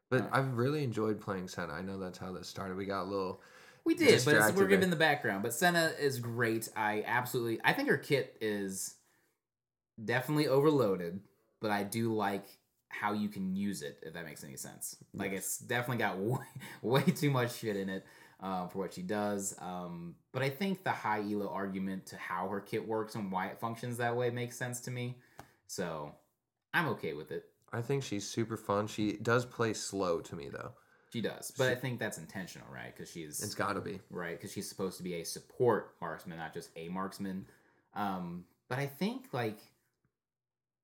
[0.08, 1.72] But I've really enjoyed playing Senna.
[1.72, 2.76] I know that's how this started.
[2.76, 3.40] We got a little
[3.84, 5.42] We did, but it's, we're giving the background.
[5.42, 6.68] But Senna is great.
[6.76, 8.94] I absolutely, I think her kit is
[10.02, 11.20] definitely overloaded,
[11.60, 12.44] but I do like
[12.88, 13.98] how you can use it.
[14.02, 16.46] If that makes any sense, like it's definitely got way,
[16.82, 18.04] way too much shit in it
[18.40, 19.56] uh, for what she does.
[19.60, 23.46] Um, but I think the high elo argument to how her kit works and why
[23.48, 25.16] it functions that way makes sense to me.
[25.66, 26.12] So
[26.72, 27.44] I'm okay with it.
[27.72, 28.86] I think she's super fun.
[28.86, 30.72] She does play slow to me though.
[31.12, 32.94] She does, but I think that's intentional, right?
[32.94, 34.00] Because she's It's got to be.
[34.10, 34.36] right?
[34.36, 37.46] Because she's supposed to be a support marksman, not just a marksman.
[37.94, 39.58] Um, but I think like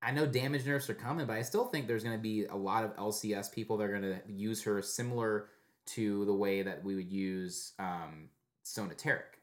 [0.03, 2.57] I know damage nerfs are coming, but I still think there's going to be a
[2.57, 5.49] lot of LCS people that are going to use her similar
[5.87, 8.29] to the way that we would use um,
[8.63, 9.39] Sona Taric,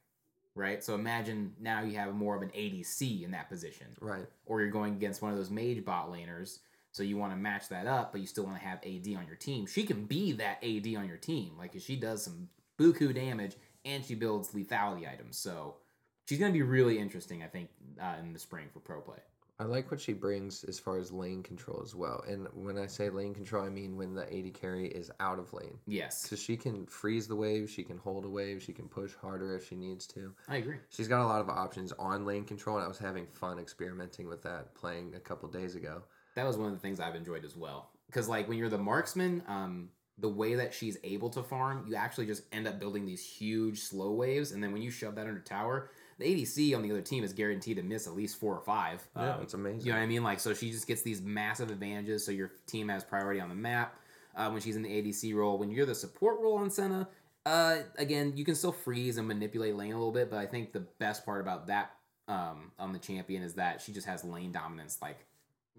[0.55, 0.83] right?
[0.83, 4.25] So imagine now you have more of an ADC in that position Right.
[4.45, 6.59] or you're going against one of those mage bot laners.
[6.91, 9.25] So you want to match that up, but you still want to have AD on
[9.27, 9.65] your team.
[9.67, 11.57] She can be that AD on your team.
[11.57, 15.37] Like 'cause she does some buku damage and she builds lethality items.
[15.37, 15.77] So
[16.25, 17.69] she's going to be really interesting, I think,
[18.01, 19.19] uh, in the spring for pro play.
[19.61, 22.23] I like what she brings as far as lane control as well.
[22.25, 25.51] And when I say lane control, I mean when the AD carry is out of
[25.51, 25.77] lane.
[25.85, 29.13] Yes, Because she can freeze the wave, she can hold a wave, she can push
[29.15, 30.33] harder if she needs to.
[30.47, 30.77] I agree.
[30.87, 34.29] She's got a lot of options on lane control, and I was having fun experimenting
[34.29, 36.03] with that playing a couple days ago.
[36.39, 37.89] That was one of the things I've enjoyed as well.
[38.07, 41.95] Because like when you're the marksman, um, the way that she's able to farm, you
[41.95, 45.27] actually just end up building these huge slow waves, and then when you shove that
[45.27, 48.55] under tower, the ADC on the other team is guaranteed to miss at least four
[48.55, 49.05] or five.
[49.17, 49.81] Yeah, Um, it's amazing.
[49.81, 50.23] You know what I mean?
[50.23, 52.25] Like, so she just gets these massive advantages.
[52.25, 53.95] So your team has priority on the map
[54.35, 55.57] uh, when she's in the ADC role.
[55.57, 57.07] When you're the support role on Senna,
[57.45, 60.29] uh, again, you can still freeze and manipulate lane a little bit.
[60.29, 61.91] But I think the best part about that
[62.27, 65.25] um, on the champion is that she just has lane dominance like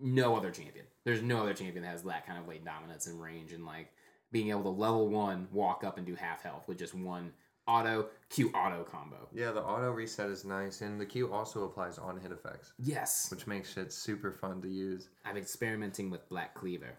[0.01, 0.87] no other champion.
[1.05, 3.93] There's no other champion that has that kind of late dominance and range and like
[4.33, 7.33] being able to level one, walk up and do half health with just one
[7.67, 9.29] auto Q auto combo.
[9.33, 13.29] Yeah, the auto reset is nice, and the Q also applies on hit effects, Yes,
[13.31, 15.09] which makes it super fun to use.
[15.25, 16.99] I'm experimenting with Black Cleaver.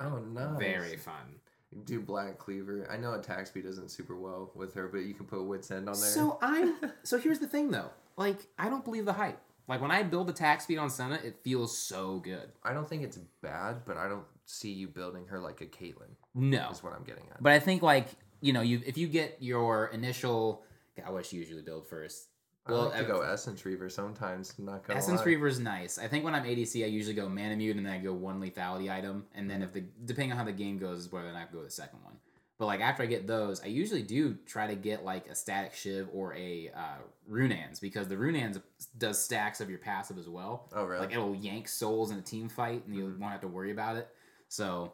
[0.00, 0.58] Oh, nice.
[0.58, 1.40] Very fun.
[1.84, 2.88] Do Black Cleaver.
[2.90, 5.88] I know attack speed isn't super well with her, but you can put Wit's End
[5.88, 6.10] on there.
[6.10, 7.90] So I'm so here's the thing though.
[8.16, 9.40] Like I don't believe the hype.
[9.68, 12.50] Like when I build attack speed on Senna, it feels so good.
[12.64, 16.14] I don't think it's bad, but I don't see you building her like a Caitlyn.
[16.34, 16.70] No.
[16.70, 17.42] Is what I'm getting at.
[17.42, 18.08] But I think like,
[18.40, 20.64] you know, you if you get your initial
[21.06, 22.28] I wish you usually build first.
[22.66, 24.54] I like to go Essence Reaver sometimes.
[24.58, 25.26] Not gonna Essence lie.
[25.26, 25.98] Reaver is nice.
[25.98, 28.92] I think when I'm ADC, I usually go Manamune and then I go one lethality
[28.92, 29.68] item, and then mm-hmm.
[29.68, 31.70] if the depending on how the game goes, is whether or not I go the
[31.70, 32.14] second one.
[32.58, 35.74] But like after I get those, I usually do try to get like a Statikk
[35.74, 36.98] Shiv or a uh,
[37.30, 38.58] Runaan's because the Runaan's
[38.98, 40.68] does stacks of your passive as well.
[40.74, 41.00] Oh, really?
[41.00, 43.96] Like it'll yank souls in a team fight, and you won't have to worry about
[43.96, 44.08] it.
[44.48, 44.92] So.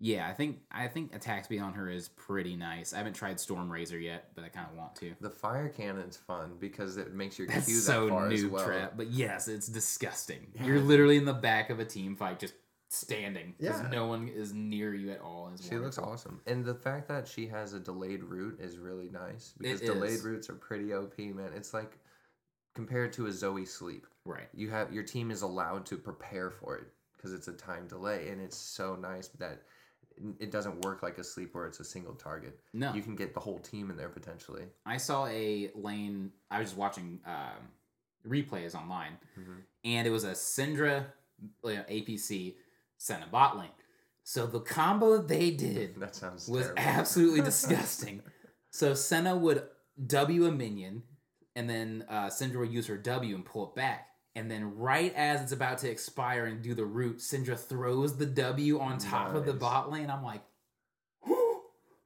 [0.00, 2.92] Yeah, I think I think attack speed on her is pretty nice.
[2.92, 5.14] I haven't tried Storm Razor yet, but I kind of want to.
[5.20, 8.66] The fire cannon's fun because it makes your That's Q that so far as well.
[8.66, 8.94] trap.
[8.96, 10.48] But yes, it's disgusting.
[10.62, 12.54] You're literally in the back of a team fight, just
[12.94, 13.88] standing because Yeah.
[13.90, 15.50] no one is near you at all.
[15.60, 19.54] She looks awesome, and the fact that she has a delayed root is really nice
[19.58, 20.24] because It delayed is.
[20.24, 21.52] roots are pretty OP, man.
[21.54, 21.98] It's like
[22.74, 24.48] compared to a Zoe sleep, right.
[24.52, 28.28] you have your team is allowed to prepare for it because it's a time delay,
[28.30, 29.62] and it's so nice that
[30.38, 32.60] it doesn't work like a sleep where it's a single target.
[32.72, 32.92] No.
[32.94, 34.64] You can get the whole team in there potentially.
[34.86, 36.32] I saw a lane.
[36.52, 37.68] I was just watching um,
[38.26, 39.62] replays online, Mhm.
[39.84, 41.06] and it was a Syndra
[41.64, 42.56] you know, APC
[42.98, 43.68] Senna bot lane.
[44.22, 46.82] So the combo they did That sounds was terrible.
[46.82, 48.22] absolutely disgusting.
[48.70, 49.64] So Senna would
[50.06, 51.02] W a minion,
[51.54, 54.08] and then uh, Syndra would use her W and pull it back.
[54.36, 58.26] And then right as it's about to expire and do the root, Syndra throws the
[58.26, 60.10] W on top of the bot lane.
[60.10, 60.42] I'm like,
[61.26, 61.62] oh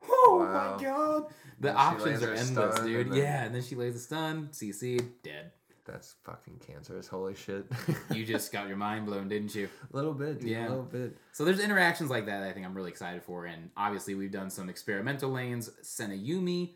[0.07, 0.77] Wow.
[0.77, 1.25] my god.
[1.61, 3.07] The options are endless, dude.
[3.07, 5.53] and then- Yeah, and then she lays a stun, CC, dead.
[5.89, 7.09] That's fucking cancerous.
[7.09, 7.67] Holy shit.
[8.15, 9.69] You just got your mind blown, didn't you?
[9.93, 10.69] a little bit, dude, Yeah.
[10.69, 11.17] a little bit.
[11.33, 14.51] So there's interactions like that I think I'm really excited for, and obviously we've done
[14.51, 15.71] some experimental lanes.
[15.83, 16.75] Senna Yuumi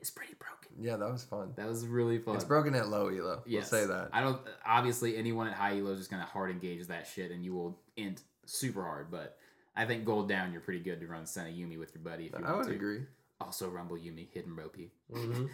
[0.00, 0.54] is pretty broken.
[0.80, 1.52] Yeah, that was fun.
[1.56, 2.36] That was really fun.
[2.36, 3.42] It's broken at low elo.
[3.46, 3.70] Yes.
[3.72, 4.10] We'll say that.
[4.12, 4.40] I don't.
[4.64, 7.80] Obviously, anyone at high elo is just gonna hard engage that shit, and you will
[7.96, 9.10] int super hard.
[9.10, 9.36] But
[9.76, 12.32] I think gold down, you're pretty good to run Senna Yuumi with your buddy if
[12.38, 12.76] you I want would to.
[12.76, 13.00] agree.
[13.40, 14.90] Also, Rumble Yuumi, hidden ropey.
[15.12, 15.46] Mm-hmm.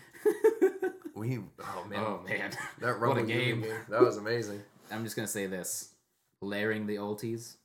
[1.14, 2.50] We oh man, oh man,
[2.80, 3.62] that what a game!
[3.62, 3.72] game.
[3.88, 4.60] That was amazing.
[4.90, 5.90] I'm just gonna say this:
[6.40, 7.56] layering the ulties,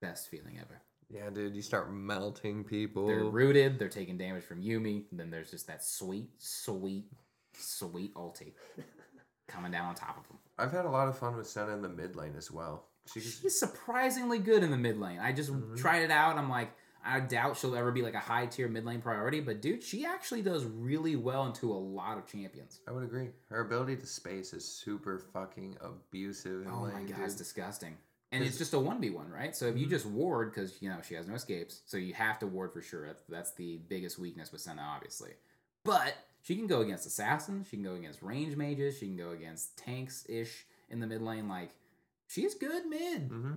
[0.00, 0.80] best feeling ever.
[1.10, 3.06] Yeah, dude, you start melting people.
[3.06, 3.78] They're rooted.
[3.78, 5.04] They're taking damage from Yuumi.
[5.10, 7.04] And then there's just that sweet, sweet,
[7.54, 8.52] sweet ulti
[9.48, 10.38] coming down on top of them.
[10.58, 12.86] I've had a lot of fun with Senna in the mid lane as well.
[13.12, 15.18] She's She's surprisingly good in the mid lane.
[15.18, 15.76] I just Mm-hmm.
[15.76, 16.38] tried it out.
[16.38, 16.70] I'm like,
[17.04, 19.40] I doubt she'll ever be like a high tier mid lane priority.
[19.40, 22.80] But dude, she actually does really well into a lot of champions.
[22.86, 23.28] I would agree.
[23.48, 26.66] Her ability to space is super fucking abusive.
[26.70, 27.24] Oh lane, my god, dude.
[27.24, 27.96] it's disgusting.
[28.34, 29.54] And it's just a one v one, right?
[29.54, 32.38] So if you just ward, because you know she has no escapes, so you have
[32.38, 33.06] to ward for sure.
[33.06, 35.32] That's, that's the biggest weakness with Senna, obviously.
[35.84, 37.66] But she can go against assassins.
[37.68, 38.96] She can go against range mages.
[38.98, 41.46] She can go against tanks ish in the mid lane.
[41.46, 41.70] Like
[42.26, 43.22] she's good mid.
[43.28, 43.52] hmm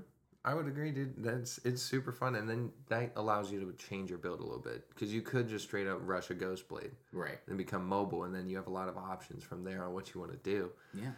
[0.45, 1.15] I would agree, dude.
[1.17, 4.59] That's it's super fun, and then that allows you to change your build a little
[4.59, 7.39] bit because you could just straight up rush a Ghost Blade Right.
[7.47, 10.13] and become mobile, and then you have a lot of options from there on what
[10.13, 11.11] you want to do, Yeah.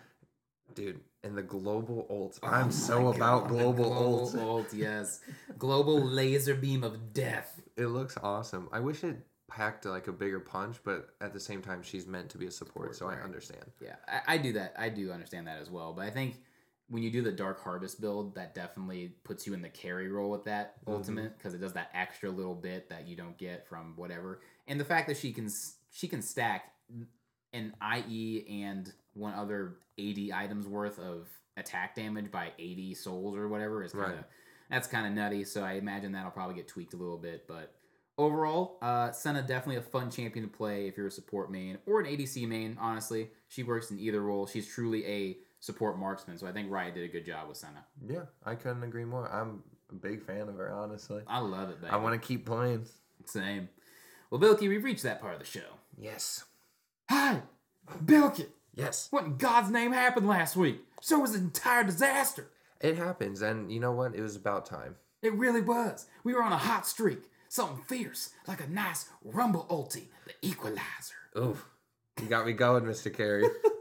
[0.75, 1.01] dude.
[1.23, 4.35] And the global ult, Oh I'm so about God, the global, global ult.
[4.35, 5.19] ult, yes.
[5.59, 7.61] Global laser beam of death.
[7.75, 8.69] It looks awesome.
[8.71, 9.17] I wish it
[9.49, 12.51] packed like a bigger punch, but at the same time, she's meant to be a
[12.51, 13.17] support, so Right.
[13.19, 13.65] I understand.
[13.81, 14.73] Yeah, I, I do that.
[14.77, 15.91] I do understand that as well.
[15.91, 16.35] But I think
[16.89, 20.29] when you do the Dark Harvest build, that definitely puts you in the carry role
[20.29, 20.93] with that Mhm.
[20.93, 24.41] ultimate because it does that extra little bit that you don't get from whatever.
[24.67, 25.49] And the fact that she can
[25.89, 26.73] she can stack
[27.53, 31.27] an IE and one other 80 items worth of
[31.57, 34.25] attack damage by 80 souls or whatever is kind of Right.
[34.69, 35.43] that's kind of nutty.
[35.43, 37.73] So I imagine that'll probably get tweaked a little bit, but.
[38.19, 41.99] Overall, uh, Senna definitely a fun champion to play if you're a support main or
[41.99, 42.75] an ADC main.
[42.79, 44.47] Honestly, she works in either role.
[44.47, 47.85] She's truly a support marksman, so I think Riot did a good job with Senna.
[48.07, 49.31] Yeah, I couldn't agree more.
[49.31, 51.21] I'm a big fan of her, honestly.
[51.27, 51.91] I love it, baby.
[51.91, 52.85] I want to keep playing.
[53.25, 53.69] Same.
[54.29, 55.77] Well, Bilky, we've reached that part of the show.
[55.97, 56.43] Yes.
[57.09, 57.41] Hi,
[58.03, 58.47] Bilky.
[58.75, 59.07] Yes.
[59.09, 60.81] What in God's name happened last week?
[61.01, 62.47] So was an entire disaster.
[62.79, 64.15] It happens, and you know what?
[64.15, 64.95] It was about time.
[65.23, 66.05] It really was.
[66.23, 67.23] We were on a hot streak.
[67.49, 71.15] Something fierce, like a nice rumble ulti, the equalizer.
[71.37, 71.65] Oof.
[72.21, 73.13] You got me going, Mr.
[73.13, 73.47] Carey.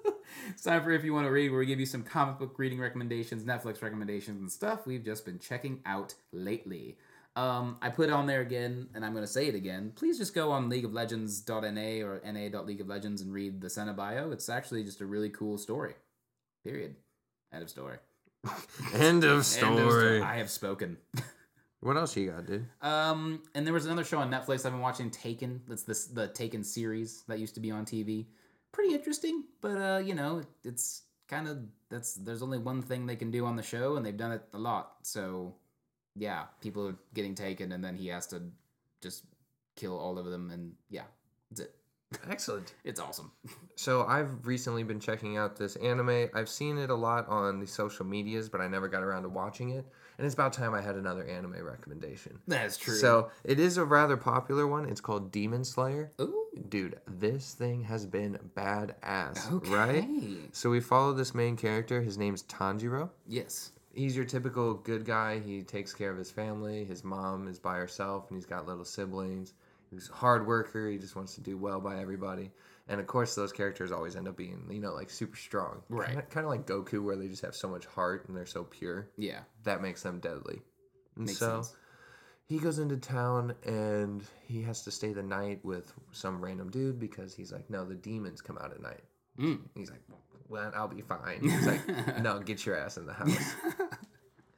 [0.49, 2.59] It's time for If You Want to Read, where we give you some comic book
[2.59, 6.97] reading recommendations, Netflix recommendations, and stuff we've just been checking out lately.
[7.35, 9.93] Um, I put it on there again, and I'm going to say it again.
[9.95, 14.31] Please just go on leagueoflegends.na or na.league of legends and read the Senna bio.
[14.31, 15.95] It's actually just a really cool story.
[16.65, 16.97] Period.
[17.53, 17.99] End of story.
[18.95, 20.23] End of End of story.
[20.23, 20.99] I have spoken.
[21.81, 22.67] What else you got, dude?
[22.81, 25.61] Um, and there was another show on Netflix I've been watching, Taken.
[25.69, 28.27] That's this the Taken series that used to be on TV.
[28.73, 31.59] Pretty interesting, but uh, you know, it's kind of
[31.89, 34.43] that's there's only one thing they can do on the show, and they've done it
[34.53, 34.97] a lot.
[35.03, 35.55] So,
[36.15, 38.43] yeah, people are getting taken, and then he has to
[39.01, 39.25] just
[39.77, 41.05] kill all of them, and yeah,
[41.51, 41.75] that's it.
[42.31, 42.75] Excellent.
[42.85, 43.33] It's awesome.
[43.79, 46.31] So I've recently been checking out this anime.
[46.33, 49.29] I've seen it a lot on the social medias, but I never got around to
[49.29, 49.85] watching it.
[50.19, 52.39] And it's about time I had another anime recommendation.
[52.49, 52.95] That's true.
[52.95, 54.87] So it is a rather popular one.
[54.89, 56.11] It's called Demon Slayer.
[56.21, 60.09] ooh, Dude, this thing has been badass, okay, right?
[60.53, 62.01] So we follow this main character.
[62.01, 63.11] His name's Tanjiro.
[63.27, 63.73] Yes.
[63.93, 65.39] He's your typical good guy.
[65.39, 66.85] He takes care of his family.
[66.85, 69.55] His mom is by herself, and he's got little siblings.
[69.91, 70.89] He's a hard worker.
[70.91, 72.51] He just wants to do well by everybody.
[72.89, 75.83] And of course, those characters always end up being, you know, like super strong.
[75.89, 76.29] Right.
[76.31, 79.09] Kind of like Goku, where they just have so much heart and they're so pure.
[79.17, 79.41] Yeah.
[79.65, 80.61] That makes them deadly.
[81.17, 81.77] And Makes so sense.
[82.45, 87.01] he goes into town and he has to stay the night with some random dude
[87.01, 89.03] because he's like, no, the demons come out at night.
[89.39, 89.61] Mm.
[89.75, 90.03] He's like,
[90.49, 91.41] well, I'll be fine.
[91.43, 93.55] He's like, no, get your ass in the house.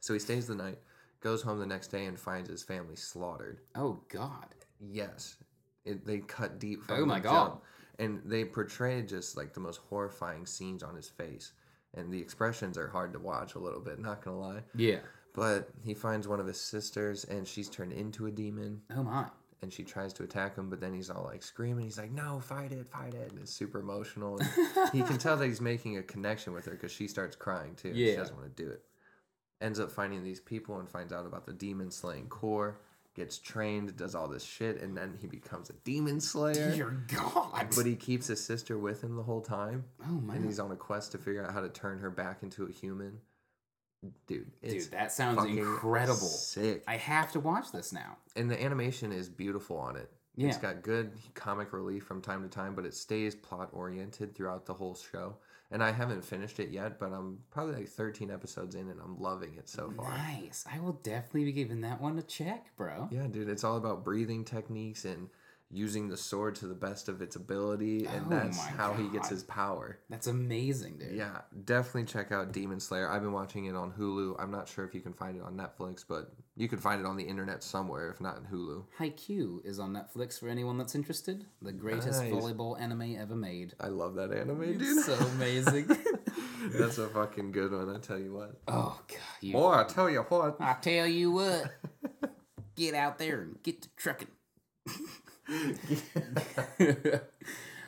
[0.01, 0.79] So he stays the night,
[1.19, 3.59] goes home the next day, and finds his family slaughtered.
[3.75, 4.47] Oh God.
[4.79, 5.35] Yes,
[5.83, 7.47] it, they cut deep Oh my the God.
[7.49, 7.63] jump.
[7.99, 11.51] And they portray just like the most horrifying scenes on his face,
[11.93, 13.99] and the expressions are hard to watch a little bit.
[14.09, 14.99] Not gonna lie, Yeah.
[15.33, 19.25] but he finds one of his sisters, and she's turned into a demon, Oh my.
[19.61, 21.83] and she tries to attack him, but then he's all like screaming.
[21.83, 24.39] He's like, "No, fight it, fight it!" And it's super emotional.
[24.39, 27.75] And he can tell that he's making a connection with her because she starts crying
[27.75, 27.89] too.
[27.93, 28.11] yeah.
[28.11, 28.81] She doesn't want to do it.
[29.61, 32.79] Ends up finding these people and finds out about the demon slaying corps.
[33.19, 36.73] Gets trained, does all this shit, and then he becomes a demon slayer.
[36.73, 37.67] Dear God.
[37.75, 40.35] But he keeps his sister with him the whole time, oh my.
[40.35, 42.71] and he's on a quest to figure out how to turn her back into a
[42.71, 43.19] human.
[44.25, 46.15] Dude, it's Dude, that sounds incredible.
[46.15, 46.85] Sick.
[46.87, 48.15] I have to watch this now.
[48.37, 50.09] and the animation is beautiful on it.
[50.37, 50.47] Yeah.
[50.47, 54.65] It's got good comic relief from time to time, but it stays plot oriented throughout
[54.65, 55.35] the whole show.
[55.71, 59.19] And I haven't finished it yet, but I'm probably like 13 episodes in and I'm
[59.19, 60.09] loving it so far.
[60.09, 60.65] Nice.
[60.71, 63.07] I will definitely be giving that one a check, bro.
[63.11, 65.29] Yeah, dude, it's all about breathing techniques and
[65.71, 69.29] using the sword to the best of its ability, and Oh that's how he gets
[69.29, 69.99] his power.
[70.09, 71.15] That's amazing, dude.
[71.15, 73.09] Yeah, definitely check out Demon Slayer.
[73.09, 74.35] I've been watching it on Hulu.
[74.39, 77.05] I'm not sure if you can find it on Netflix, but you can find it
[77.05, 78.83] on the internet somewhere, if not in Hulu.
[78.99, 81.45] Haikyuu is on Netflix for anyone that's interested.
[81.61, 82.33] The greatest Nice.
[82.33, 83.73] volleyball anime ever made.
[83.79, 84.81] I love that anime, dude.
[84.81, 85.89] It's so amazing.
[86.73, 88.59] That's a fucking good one, I tell you what.
[88.67, 90.57] oh god, you Boy, I tell you what.
[90.59, 91.71] I tell you what.
[92.75, 94.27] Get out there and get to trucking.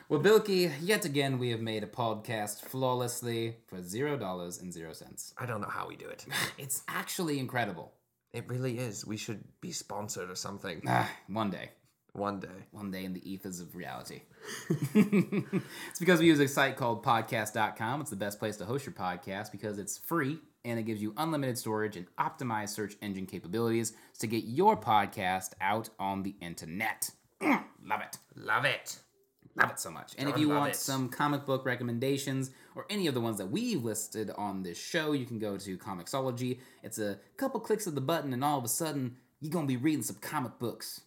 [0.08, 4.92] well, Bilky, yet again we have made a podcast flawlessly for zero dollars and zero
[4.92, 5.32] cents.
[5.38, 6.26] I don't know how we do it.
[6.58, 7.92] It's actually incredible.
[8.32, 9.06] It really is.
[9.06, 11.70] We should be sponsored or something Ah, one day.
[12.14, 12.48] one day.
[12.70, 14.22] one day in the ethers of reality.
[14.94, 18.00] it's because we use a site called podcast.com.
[18.00, 21.12] It's the best place to host your podcast because it's free and it gives you
[21.16, 27.10] unlimited storage and optimized search engine capabilities to get your podcast out on the internet.
[27.42, 28.18] Mm, love it.
[28.36, 28.98] Love it.
[29.54, 30.14] Love it so much.
[30.16, 30.76] And if you want it.
[30.76, 35.12] some comic book recommendations or any of the ones that we've listed on this show,
[35.12, 36.60] you can go to Comixology.
[36.82, 39.72] It's a couple clicks of the button, and all of a sudden, you're going to
[39.72, 41.02] be reading some comic books.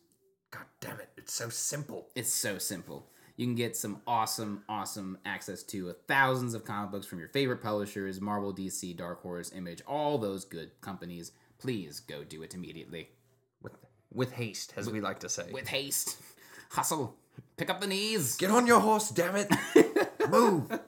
[0.51, 1.09] God damn it.
[1.17, 2.09] It's so simple.
[2.15, 3.07] It's so simple.
[3.35, 7.61] You can get some awesome, awesome access to thousands of comic books from your favorite
[7.61, 11.31] publishers Marvel, DC, Dark Horse, Image, all those good companies.
[11.57, 13.09] Please go do it immediately.
[14.15, 15.51] With haste, as we like to say.
[15.51, 16.17] With haste.
[16.69, 17.15] Hustle.
[17.57, 18.35] Pick up the knees.
[18.37, 19.49] Get on your horse, damn it.
[20.29, 20.79] Move.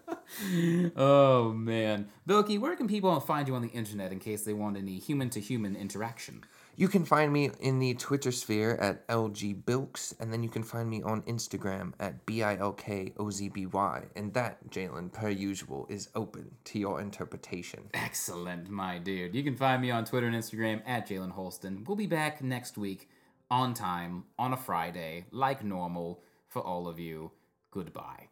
[0.95, 2.09] Oh, man.
[2.27, 5.29] Bilky, where can people find you on the internet in case they want any human
[5.31, 6.43] to human interaction?
[6.75, 10.61] You can find me in the Twitter sphere at LG Bilks, and then you can
[10.61, 14.03] find me on Instagram at B I L K O Z B Y.
[14.15, 17.89] And that, Jalen, per usual, is open to your interpretation.
[17.93, 19.33] Excellent, my dude.
[19.33, 21.87] You can find me on Twitter and Instagram at Jalen Holsten.
[21.87, 23.09] We'll be back next week
[23.49, 27.31] on time, on a Friday, like normal, for all of you.
[27.71, 28.29] Goodbye.